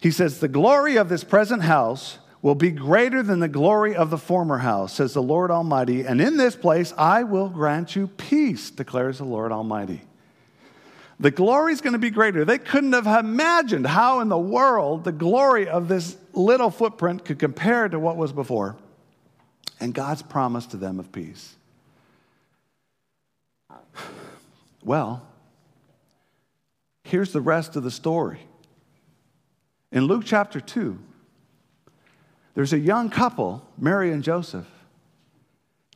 [0.00, 4.10] He says, The glory of this present house will be greater than the glory of
[4.10, 6.02] the former house, says the Lord Almighty.
[6.02, 10.02] And in this place I will grant you peace, declares the Lord Almighty.
[11.18, 12.44] The glory is going to be greater.
[12.44, 17.38] They couldn't have imagined how in the world the glory of this little footprint could
[17.38, 18.76] compare to what was before.
[19.80, 21.56] And God's promise to them of peace.
[24.86, 25.26] Well,
[27.04, 28.40] here's the rest of the story.
[29.92, 30.98] In Luke chapter 2,
[32.54, 34.66] there's a young couple, Mary and Joseph,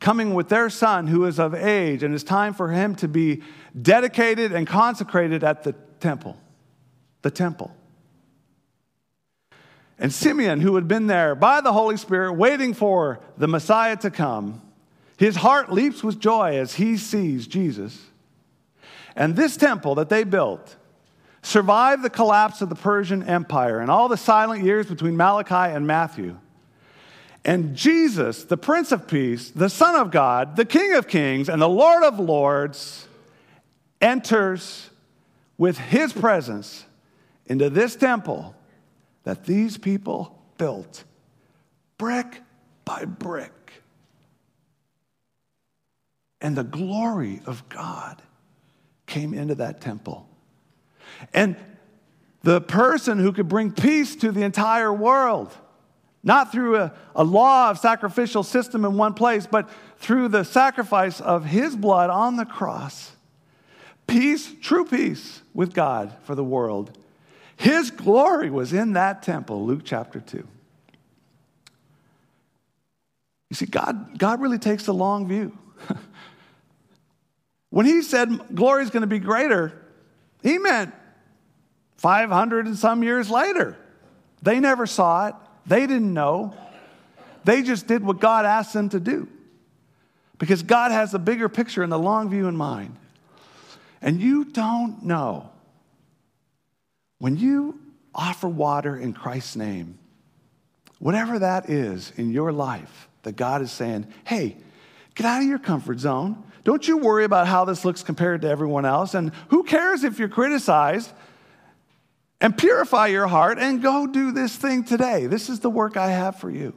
[0.00, 3.42] coming with their son who is of age, and it's time for him to be
[3.80, 6.36] dedicated and consecrated at the temple.
[7.22, 7.74] The temple.
[9.98, 14.10] And Simeon, who had been there by the Holy Spirit, waiting for the Messiah to
[14.10, 14.62] come,
[15.16, 18.06] his heart leaps with joy as he sees Jesus.
[19.16, 20.76] And this temple that they built
[21.48, 25.86] survived the collapse of the Persian Empire and all the silent years between Malachi and
[25.86, 26.38] Matthew.
[27.42, 31.62] And Jesus, the Prince of Peace, the Son of God, the King of Kings, and
[31.62, 33.08] the Lord of Lords,
[34.02, 34.90] enters
[35.56, 36.84] with his presence
[37.46, 38.54] into this temple
[39.24, 41.04] that these people built
[41.96, 42.42] brick
[42.84, 43.82] by brick.
[46.42, 48.20] And the glory of God
[49.06, 50.27] came into that temple.
[51.32, 51.56] And
[52.42, 55.56] the person who could bring peace to the entire world
[56.22, 61.20] not through a, a law of sacrificial system in one place, but through the sacrifice
[61.20, 63.12] of his blood on the cross.
[64.06, 66.96] Peace, true peace with God for the world.
[67.56, 70.46] His glory was in that temple, Luke chapter 2.
[73.50, 75.56] You see, God, God really takes the long view.
[77.70, 79.72] when he said glory is going to be greater,
[80.42, 80.92] he meant
[81.98, 83.76] 500 and some years later.
[84.42, 85.34] They never saw it.
[85.66, 86.54] They didn't know.
[87.44, 89.28] They just did what God asked them to do.
[90.38, 92.96] Because God has a bigger picture and the long view in mind.
[94.00, 95.50] And you don't know.
[97.18, 97.80] When you
[98.14, 99.98] offer water in Christ's name,
[101.00, 104.56] whatever that is in your life, that God is saying, hey,
[105.16, 106.44] get out of your comfort zone.
[106.62, 109.14] Don't you worry about how this looks compared to everyone else.
[109.14, 111.12] And who cares if you're criticized?
[112.40, 115.26] And purify your heart and go do this thing today.
[115.26, 116.74] This is the work I have for you.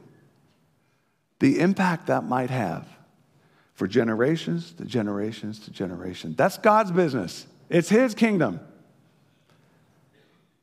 [1.38, 2.88] The impact that might have
[3.74, 6.34] for generations to generations to generation.
[6.36, 8.60] That's God's business, it's His kingdom.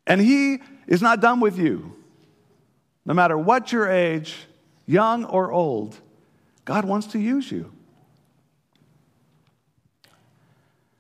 [0.06, 1.96] And He is not done with you.
[3.06, 4.36] No matter what your age,
[4.86, 6.00] young or old,
[6.66, 7.72] God wants to use you.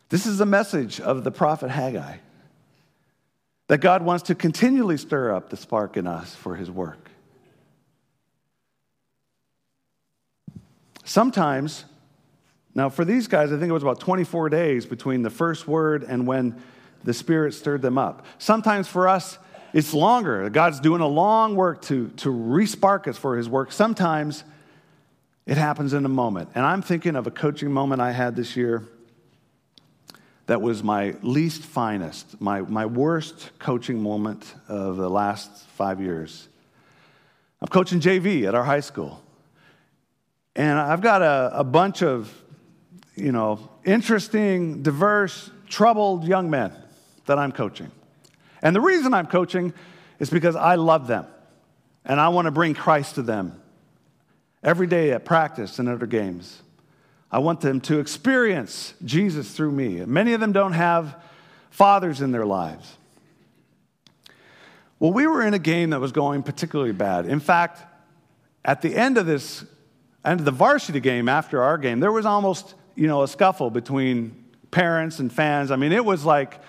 [0.09, 2.17] This is the message of the prophet Haggai
[3.69, 7.11] that God wants to continually stir up the spark in us for his work.
[11.05, 11.85] Sometimes,
[12.73, 16.03] now for these guys, I think it was about 24 days between the first word
[16.03, 16.59] and when
[17.03, 18.25] the Spirit stirred them up.
[18.39, 19.37] Sometimes for us,
[19.71, 20.49] it's longer.
[20.49, 23.71] God's doing a long work to, to respark us for his work.
[23.71, 24.43] Sometimes
[25.45, 26.49] it happens in a moment.
[26.55, 28.83] And I'm thinking of a coaching moment I had this year
[30.49, 36.47] that was my least finest, my, my worst coaching moment of the last five years.
[37.61, 39.21] I'm coaching JV at our high school.
[40.55, 42.33] And I've got a, a bunch of,
[43.15, 46.73] you know, interesting, diverse, troubled young men
[47.27, 47.91] that I'm coaching.
[48.63, 49.71] And the reason I'm coaching
[50.17, 51.27] is because I love them
[52.03, 53.61] and I want to bring Christ to them
[54.63, 56.59] every day at practice and our games.
[57.31, 60.03] I want them to experience Jesus through me.
[60.05, 61.15] Many of them don't have
[61.69, 62.97] fathers in their lives.
[64.99, 67.25] Well, we were in a game that was going particularly bad.
[67.25, 67.81] In fact,
[68.65, 69.63] at the end of this,
[70.25, 73.69] end of the varsity game after our game, there was almost, you know, a scuffle
[73.69, 75.71] between parents and fans.
[75.71, 76.59] I mean, it was like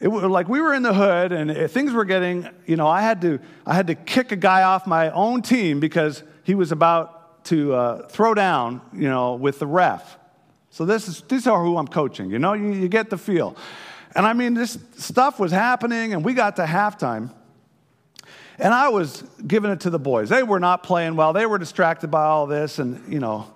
[0.00, 3.00] It was like we were in the hood and things were getting, you know, I
[3.00, 6.72] had to, I had to kick a guy off my own team because he was
[6.72, 7.13] about
[7.44, 10.18] to uh, throw down, you know, with the ref.
[10.70, 13.56] So this is, these are who I'm coaching, you know, you, you get the feel.
[14.16, 17.32] And I mean, this stuff was happening and we got to halftime.
[18.58, 20.28] And I was giving it to the boys.
[20.28, 21.32] They were not playing well.
[21.32, 23.52] They were distracted by all this and, you know.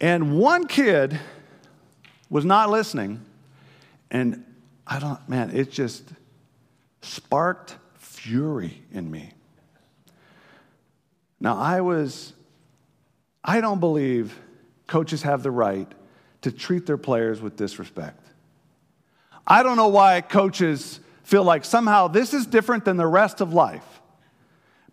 [0.00, 1.18] And one kid
[2.28, 3.24] was not listening.
[4.10, 4.44] And
[4.86, 6.04] I don't, man, it just
[7.00, 9.32] sparked fury in me.
[11.40, 12.33] Now, I was,
[13.44, 14.38] I don't believe
[14.86, 15.90] coaches have the right
[16.42, 18.20] to treat their players with disrespect.
[19.46, 23.52] I don't know why coaches feel like somehow this is different than the rest of
[23.52, 23.84] life.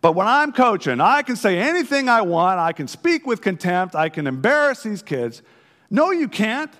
[0.01, 3.95] But when I'm coaching, I can say anything I want, I can speak with contempt,
[3.95, 5.41] I can embarrass these kids.
[5.89, 6.71] No, you can't.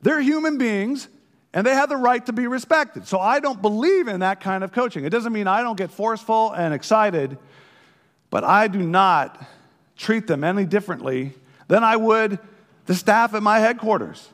[0.00, 1.08] They're human beings
[1.52, 3.06] and they have the right to be respected.
[3.06, 5.04] So I don't believe in that kind of coaching.
[5.04, 7.36] It doesn't mean I don't get forceful and excited,
[8.30, 9.44] but I do not
[9.98, 11.34] treat them any differently
[11.66, 12.38] than I would
[12.86, 14.26] the staff at my headquarters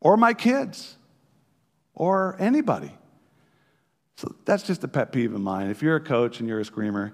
[0.00, 0.96] or my kids
[1.94, 2.90] or anybody.
[4.16, 5.68] So that's just a pet peeve of mine.
[5.68, 7.12] If you're a coach and you're a screamer,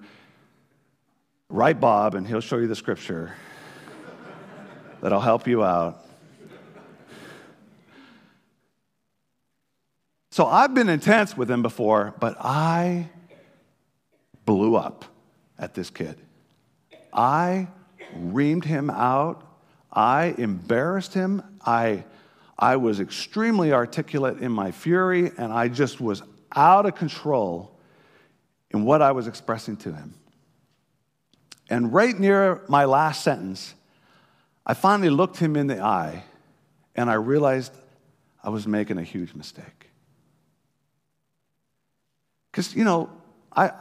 [1.49, 3.33] write Bob and he'll show you the scripture
[5.01, 6.05] that'll help you out.
[10.31, 13.09] So I've been intense with him before, but I
[14.45, 15.03] blew up
[15.57, 16.21] at this kid.
[17.17, 17.67] I
[18.15, 19.43] reamed him out.
[19.91, 21.41] I embarrassed him.
[21.65, 22.05] I,
[22.57, 26.21] I was extremely articulate in my fury, and I just was
[26.55, 27.77] out of control
[28.71, 30.13] in what I was expressing to him.
[31.69, 33.73] And right near my last sentence,
[34.65, 36.23] I finally looked him in the eye
[36.95, 37.73] and I realized
[38.43, 39.89] I was making a huge mistake.
[42.51, 43.09] Because, you know,
[43.55, 43.71] I,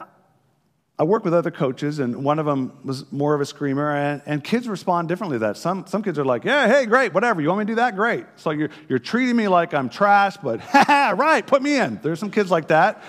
[0.99, 4.23] I work with other coaches, and one of them was more of a screamer, and,
[4.25, 5.59] and kids respond differently to that.
[5.59, 7.43] Some, some kids are like, yeah, hey, great, whatever.
[7.43, 7.97] You want me to do that?
[7.97, 8.25] Great.
[8.37, 12.01] So you're, you're treating me like I'm trash, but, ha ha right, put me in.
[12.03, 13.03] There's some kids like that.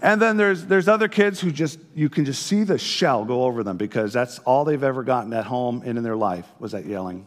[0.00, 3.42] And then there's, there's other kids who just, you can just see the shell go
[3.42, 6.70] over them because that's all they've ever gotten at home and in their life was
[6.72, 7.26] that yelling.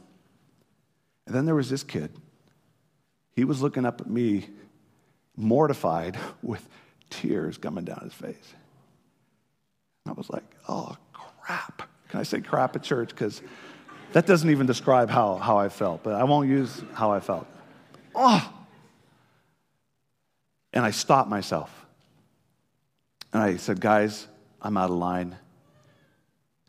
[1.26, 2.16] And then there was this kid.
[3.36, 4.48] He was looking up at me,
[5.36, 6.66] mortified, with
[7.10, 8.54] tears coming down his face.
[10.06, 11.90] I was like, oh, crap.
[12.10, 13.10] Can I say crap at church?
[13.10, 13.42] Because
[14.14, 17.48] that doesn't even describe how, how I felt, but I won't use how I felt.
[18.14, 18.54] Oh!
[20.74, 21.74] And I stopped myself.
[23.34, 24.28] And I said, guys,
[24.62, 25.38] I'm out of line.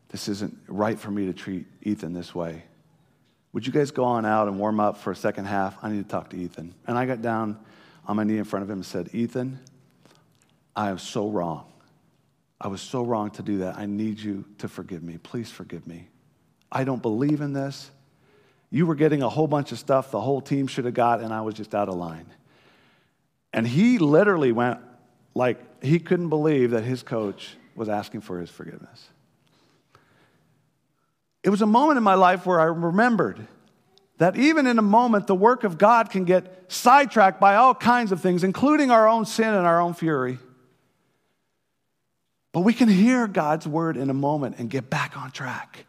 [0.08, 2.64] This isn't right for me to treat Ethan this way.
[3.52, 5.76] Would you guys go on out and warm up for a second half?
[5.82, 6.74] I need to talk to Ethan.
[6.86, 7.58] And I got down
[8.06, 9.58] on my knee in front of him and said, Ethan,
[10.76, 11.71] I am so wrong.
[12.62, 13.76] I was so wrong to do that.
[13.76, 15.18] I need you to forgive me.
[15.18, 16.08] Please forgive me.
[16.70, 17.90] I don't believe in this.
[18.70, 21.34] You were getting a whole bunch of stuff the whole team should have got, and
[21.34, 22.26] I was just out of line.
[23.52, 24.78] And he literally went
[25.34, 29.08] like he couldn't believe that his coach was asking for his forgiveness.
[31.42, 33.44] It was a moment in my life where I remembered
[34.18, 38.12] that even in a moment, the work of God can get sidetracked by all kinds
[38.12, 40.38] of things, including our own sin and our own fury.
[42.53, 45.86] But we can hear God's word in a moment and get back on track.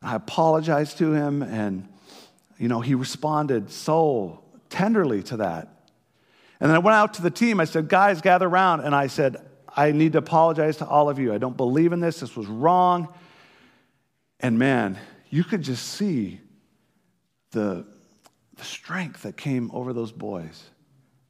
[0.00, 1.88] I apologized to him, and
[2.58, 5.76] you know, he responded so tenderly to that.
[6.60, 7.60] And then I went out to the team.
[7.60, 8.80] I said, Guys, gather around.
[8.80, 9.36] And I said,
[9.76, 11.34] I need to apologize to all of you.
[11.34, 12.20] I don't believe in this.
[12.20, 13.12] This was wrong.
[14.40, 14.98] And man,
[15.28, 16.40] you could just see
[17.50, 17.86] the,
[18.56, 20.62] the strength that came over those boys.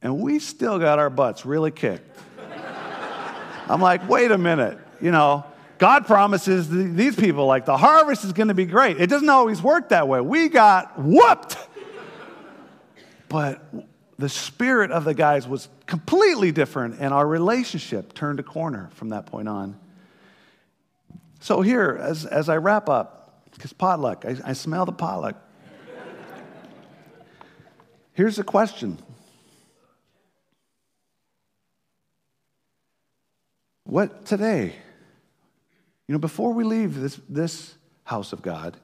[0.01, 2.17] And we still got our butts really kicked.
[3.69, 5.45] I'm like, wait a minute, you know,
[5.77, 8.99] God promises these people, like, the harvest is going to be great.
[8.99, 10.21] It doesn't always work that way.
[10.21, 11.57] We got whooped.
[13.29, 13.61] But
[14.17, 19.09] the spirit of the guys was completely different, and our relationship turned a corner from
[19.09, 19.79] that point on.
[21.39, 25.35] So, here, as, as I wrap up, because potluck, I, I smell the potluck.
[28.13, 28.97] Here's the question
[33.87, 34.75] What today?
[36.07, 37.73] You know, before we leave this, this
[38.03, 38.75] house of God,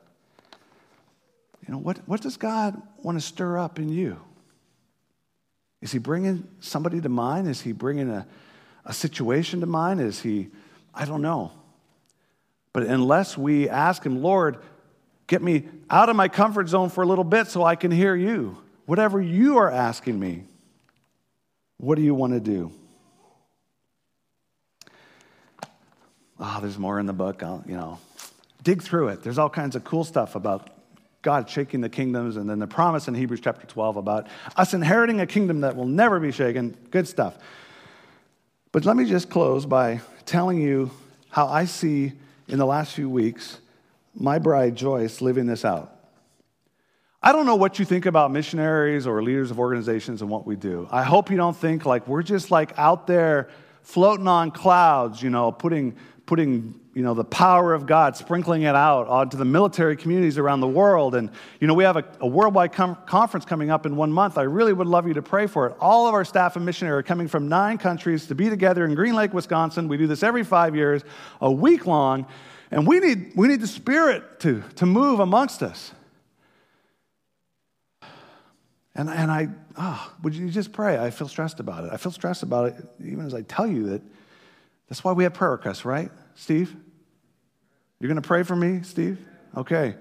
[1.67, 4.17] you know, what, what does God want to stir up in you?
[5.81, 7.49] Is he bringing somebody to mind?
[7.49, 8.25] Is he bringing a,
[8.85, 9.99] a situation to mind?
[9.99, 10.47] Is he,
[10.95, 11.51] I don't know.
[12.71, 14.57] But unless we ask him, Lord,
[15.27, 18.15] get me out of my comfort zone for a little bit so I can hear
[18.15, 20.45] you, whatever you are asking me,
[21.75, 22.71] What do you want to do?
[26.43, 27.41] Oh, there's more in the book.
[27.41, 27.99] I'll, you know,
[28.63, 29.23] dig through it.
[29.23, 30.69] There's all kinds of cool stuff about
[31.21, 34.27] God shaking the kingdoms, and then the promise in Hebrews chapter 12 about
[34.57, 36.77] us inheriting a kingdom that will never be shaken.
[36.91, 37.37] Good stuff.
[38.73, 40.91] But let me just close by telling you
[41.29, 42.11] how I see
[42.49, 43.59] in the last few weeks
[44.13, 45.91] my bride Joyce living this out.
[47.21, 50.57] I don't know what you think about missionaries or leaders of organizations and what we
[50.57, 50.89] do.
[50.91, 53.49] I hope you don't think like we're just like out there
[53.83, 55.95] floating on clouds, you know, putting,
[56.25, 60.59] putting you know, the power of God, sprinkling it out onto the military communities around
[60.59, 61.15] the world.
[61.15, 64.37] And, you know, we have a, a worldwide com- conference coming up in one month.
[64.37, 65.75] I really would love you to pray for it.
[65.79, 68.93] All of our staff and missionary are coming from nine countries to be together in
[68.93, 69.87] Green Lake, Wisconsin.
[69.87, 71.01] We do this every five years,
[71.41, 72.27] a week long.
[72.69, 75.91] And we need, we need the Spirit to, to move amongst us.
[78.95, 80.99] And, and I, oh, would you just pray?
[80.99, 81.89] I feel stressed about it.
[81.91, 84.01] I feel stressed about it even as I tell you that
[84.93, 86.75] that's why we have prayer requests, right, Steve?
[87.99, 89.17] You're going to pray for me, Steve?
[89.57, 89.95] Okay.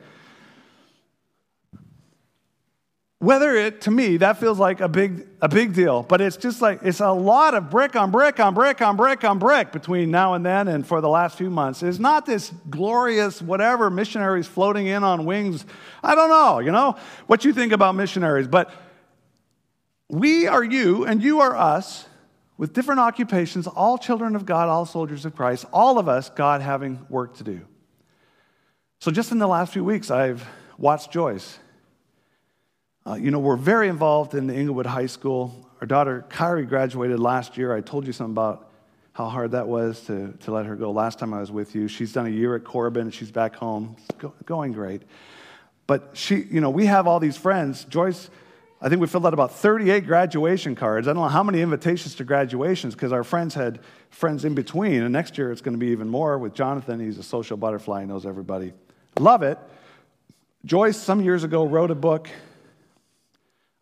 [3.19, 6.61] Whether it, to me, that feels like a big, a big deal, but it's just
[6.61, 10.11] like, it's a lot of brick on brick on brick on brick on brick between
[10.11, 11.83] now and then and for the last few months.
[11.83, 15.65] It's not this glorious whatever missionaries floating in on wings.
[16.05, 16.97] I don't know, you know,
[17.29, 18.71] what you think about missionaries, but
[20.11, 22.05] we are you and you are us
[22.63, 26.61] with different occupations, all children of God, all soldiers of Christ, all of us, God
[26.61, 27.63] having work to do.
[29.01, 30.47] So just in the last few weeks, I've
[30.79, 31.59] watched Joyce
[33.05, 35.69] uh, you know, we're very involved in the Englewood High School.
[35.81, 37.75] Our daughter Kyrie graduated last year.
[37.75, 38.71] I told you something about
[39.13, 41.89] how hard that was to, to let her go last time I was with you.
[41.89, 43.97] She's done a year at Corban and she's back home.
[44.19, 45.03] Go, going great.
[45.89, 47.83] But she, you know, we have all these friends.
[47.87, 48.31] Joyce,
[48.85, 51.07] I think we filled out about 38 graduation cards.
[51.07, 53.79] I don't know how many invitations to graduations because our friends had
[54.11, 55.03] friends in between.
[55.03, 56.99] And next year it's going to be even more with Jonathan.
[56.99, 58.73] He's a social butterfly, he knows everybody.
[59.21, 59.57] Love it.
[60.65, 62.29] Joyce, some years ago, wrote a book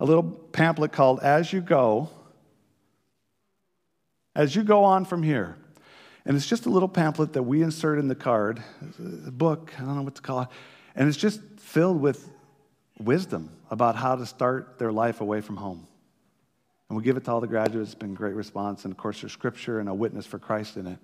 [0.01, 2.09] a little pamphlet called As You Go.
[4.34, 5.57] As you go on from here.
[6.24, 8.62] And it's just a little pamphlet that we insert in the card,
[9.26, 10.48] a book, I don't know what to call it.
[10.94, 12.30] And it's just filled with
[13.01, 15.86] wisdom about how to start their life away from home.
[16.88, 17.92] And we give it to all the graduates.
[17.92, 18.84] It's been a great response.
[18.84, 20.98] And of course, there's scripture and a witness for Christ in it.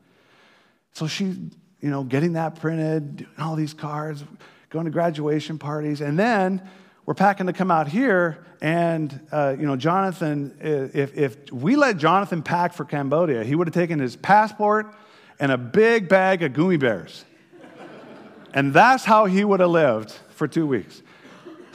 [0.92, 1.36] So she's,
[1.80, 4.24] you know, getting that printed, doing all these cards,
[4.70, 6.00] going to graduation parties.
[6.00, 6.62] And then
[7.06, 11.98] we're packing to come out here, and uh, you know, Jonathan, if, if we let
[11.98, 14.92] Jonathan pack for Cambodia, he would have taken his passport
[15.38, 17.24] and a big bag of gummy bears.
[18.52, 21.00] and that's how he would have lived for two weeks.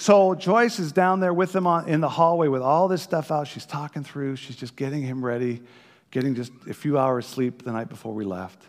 [0.01, 3.29] So Joyce is down there with him on, in the hallway with all this stuff
[3.29, 3.47] out.
[3.47, 5.61] She's talking through, she's just getting him ready,
[6.09, 8.63] getting just a few hours sleep the night before we left.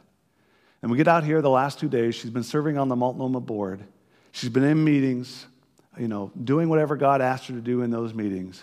[0.83, 2.15] And we get out here the last two days.
[2.15, 3.83] She's been serving on the Multnomah board.
[4.33, 5.47] She's been in meetings
[5.97, 8.63] you know, doing whatever God asked her to do in those meetings.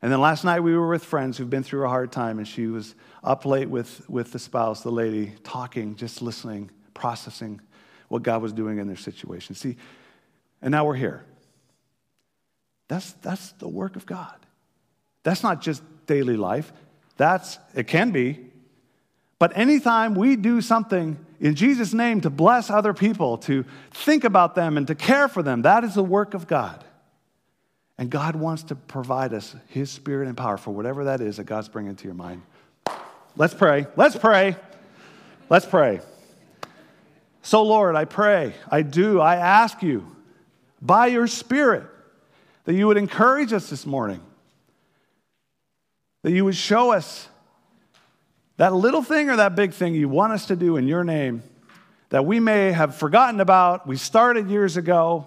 [0.00, 2.48] And then last night we were with friends who've been through a hard time, and
[2.48, 7.60] she was up late with, with the spouse, the lady, talking, just listening, processing
[8.08, 9.54] what God was doing in their situation.
[9.54, 9.76] See,
[10.62, 11.26] and now we're here.
[12.92, 14.34] That's, that's the work of God.
[15.22, 16.74] That's not just daily life.
[17.16, 18.38] That's, it can be.
[19.38, 24.54] But anytime we do something in Jesus' name to bless other people, to think about
[24.54, 25.62] them and to care for them.
[25.62, 26.84] That is the work of God.
[27.96, 31.44] And God wants to provide us His spirit and power for whatever that is that
[31.44, 32.42] God's bringing to your mind.
[33.38, 33.86] Let's pray.
[33.96, 34.54] Let's pray.
[35.48, 36.00] Let's pray.
[37.40, 40.14] So, Lord, I pray, I do, I ask you
[40.82, 41.86] by your Spirit
[42.64, 44.20] that you would encourage us this morning,
[46.22, 47.28] that you would show us
[48.56, 51.42] that little thing or that big thing you want us to do in your name
[52.12, 55.26] that we may have forgotten about, we started years ago,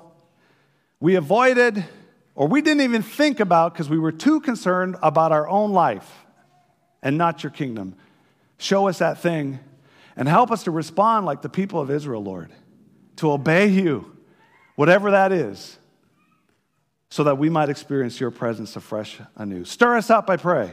[0.99, 1.83] we avoided,
[2.35, 6.25] or we didn't even think about because we were too concerned about our own life
[7.01, 7.95] and not your kingdom.
[8.59, 9.59] Show us that thing
[10.15, 12.51] and help us to respond like the people of Israel, Lord,
[13.15, 14.15] to obey you,
[14.75, 15.79] whatever that is,
[17.15, 19.63] so that we might experience your presence afresh anew.
[19.63, 20.69] Stir us up, I pray,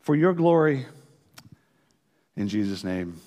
[0.00, 0.84] for your glory.
[2.34, 3.20] In Jesus' name.